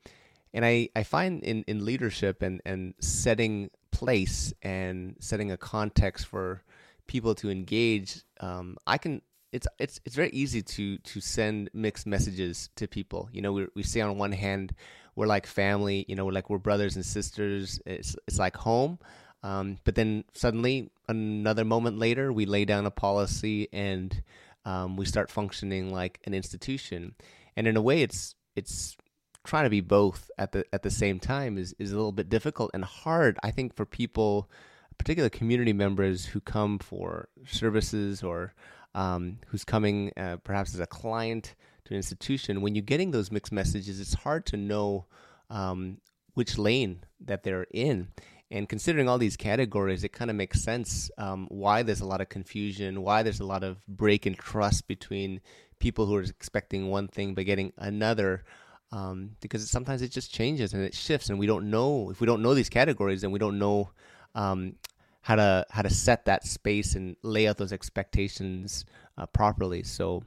And 0.53 0.65
I, 0.65 0.89
I 0.97 1.05
find 1.05 1.45
in, 1.45 1.63
in 1.69 1.85
leadership 1.85 2.43
and, 2.43 2.61
and 2.65 2.95
setting 2.99 3.71
place 3.93 4.53
and 4.63 5.15
setting 5.21 5.53
a 5.53 5.57
context 5.57 6.27
for 6.27 6.63
people 7.07 7.35
to 7.37 7.51
engage, 7.51 8.25
um, 8.41 8.77
I 8.87 8.99
can 8.99 9.23
it's 9.53 9.67
it's 9.79 10.01
it's 10.05 10.15
very 10.15 10.31
easy 10.31 10.63
to 10.63 10.99
to 10.99 11.21
send 11.21 11.71
mixed 11.73 12.07
messages 12.07 12.71
to 12.77 12.87
people. 12.89 13.29
You 13.33 13.43
know, 13.43 13.53
we 13.53 13.67
we 13.75 13.83
say 13.83 14.01
on 14.01 14.17
one 14.19 14.33
hand 14.33 14.75
we're 15.17 15.27
like 15.27 15.47
family, 15.47 16.05
you 16.09 16.15
know, 16.15 16.25
we're 16.25 16.33
like 16.33 16.51
we're 16.51 16.59
brothers 16.59 16.97
and 16.97 17.05
sisters. 17.05 17.81
It's 17.85 18.17
it's 18.27 18.39
like 18.39 18.57
home. 18.57 18.99
Um, 19.43 19.79
but 19.85 19.95
then 19.95 20.25
suddenly, 20.35 20.91
another 21.09 21.65
moment 21.65 21.99
later, 21.99 22.33
we 22.33 22.47
lay 22.47 22.65
down 22.65 22.87
a 22.87 22.91
policy 22.91 23.69
and 23.73 24.23
um, 24.65 24.97
we 24.97 25.07
start 25.07 25.31
functioning 25.31 25.93
like 25.93 26.21
an 26.25 26.35
institution. 26.35 27.15
And 27.57 27.67
in 27.67 27.77
a 27.77 27.83
way, 27.83 28.03
it's 28.03 28.35
it's 28.55 28.97
trying 29.45 29.65
to 29.65 29.71
be 29.71 29.81
both 29.81 30.31
at 30.39 30.53
the 30.53 30.65
at 30.73 30.83
the 30.83 30.91
same 30.91 31.19
time 31.19 31.57
is 31.57 31.75
is 31.79 31.93
a 31.93 31.97
little 31.97 32.13
bit 32.13 32.29
difficult 32.29 32.71
and 32.75 32.85
hard. 32.85 33.39
I 33.43 33.51
think 33.51 33.75
for 33.75 33.87
people, 33.87 34.51
particular 34.99 35.31
community 35.31 35.73
members 35.73 36.27
who 36.27 36.41
come 36.41 36.79
for 36.79 37.29
services 37.47 38.23
or 38.23 38.55
um, 38.95 39.39
who's 39.47 39.65
coming 39.65 40.13
uh, 40.17 40.37
perhaps 40.45 40.75
as 40.75 40.81
a 40.81 40.87
client 40.87 41.55
to 41.85 41.95
an 41.95 41.97
institution. 41.97 42.61
When 42.61 42.75
you're 42.75 42.83
getting 42.83 43.11
those 43.11 43.31
mixed 43.31 43.53
messages, 43.53 44.01
it's 44.01 44.15
hard 44.15 44.47
to 44.47 44.57
know 44.57 45.07
um, 45.49 45.99
which 46.35 46.59
lane 46.59 47.05
that 47.21 47.43
they're 47.43 47.67
in. 47.73 48.09
And 48.51 48.69
considering 48.69 49.09
all 49.09 49.19
these 49.19 49.37
categories, 49.37 50.03
it 50.03 50.13
kind 50.13 50.31
of 50.31 50.37
makes 50.37 50.61
sense 50.61 51.11
um, 51.19 51.47
why 51.51 51.85
there's 51.85 52.01
a 52.01 52.07
lot 52.07 52.21
of 52.21 52.29
confusion, 52.29 53.03
why 53.03 53.23
there's 53.23 53.41
a 53.41 53.45
lot 53.45 53.63
of 53.63 53.87
break 53.87 54.27
in 54.27 54.35
trust 54.35 54.89
between 54.89 55.41
people 55.79 56.07
who 56.07 56.17
are 56.17 56.23
expecting 56.23 56.89
one 56.89 57.07
thing 57.07 57.35
but 57.35 57.47
getting 57.47 57.73
another. 57.79 58.45
Um, 58.93 59.37
because 59.41 59.71
sometimes 59.71 60.03
it 60.03 60.11
just 60.11 60.35
changes 60.35 60.75
and 60.75 60.83
it 60.83 60.95
shifts, 60.95 61.31
and 61.31 61.39
we 61.39 61.47
don't 61.47 61.71
know 61.71 62.11
if 62.11 62.21
we 62.21 62.27
don't 62.27 62.43
know 62.43 62.55
these 62.55 62.69
categories, 62.69 63.21
then 63.21 63.31
we 63.31 63.39
don't 63.39 63.59
know 63.59 63.91
um, 64.35 64.75
how 65.21 65.37
to 65.37 65.65
how 65.71 65.83
to 65.83 65.91
set 65.91 66.25
that 66.25 66.45
space 66.45 66.97
and 66.97 67.15
lay 67.23 67.47
out 67.47 67.57
those 67.57 67.73
expectations 67.73 68.85
uh, 69.17 69.27
properly. 69.27 69.85
So 69.85 70.25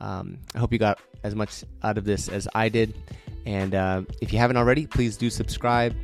um, 0.00 0.38
I 0.54 0.58
hope 0.58 0.72
you 0.72 0.78
got 0.78 1.00
as 1.22 1.34
much 1.34 1.64
out 1.82 1.98
of 1.98 2.04
this 2.04 2.28
as 2.28 2.48
I 2.54 2.68
did. 2.68 2.94
And 3.44 3.74
uh, 3.74 4.02
if 4.20 4.32
you 4.32 4.38
haven't 4.38 4.56
already, 4.56 4.86
please 4.86 5.16
do 5.16 5.30
subscribe 5.30 5.94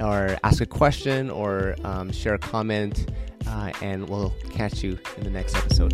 or 0.00 0.36
ask 0.44 0.62
a 0.62 0.66
question 0.66 1.30
or 1.30 1.74
um, 1.84 2.12
share 2.12 2.34
a 2.34 2.38
comment. 2.38 3.10
Uh, 3.46 3.72
and 3.82 4.08
we'll 4.08 4.34
catch 4.50 4.82
you 4.82 4.98
in 5.16 5.24
the 5.24 5.30
next 5.30 5.56
episode. 5.56 5.92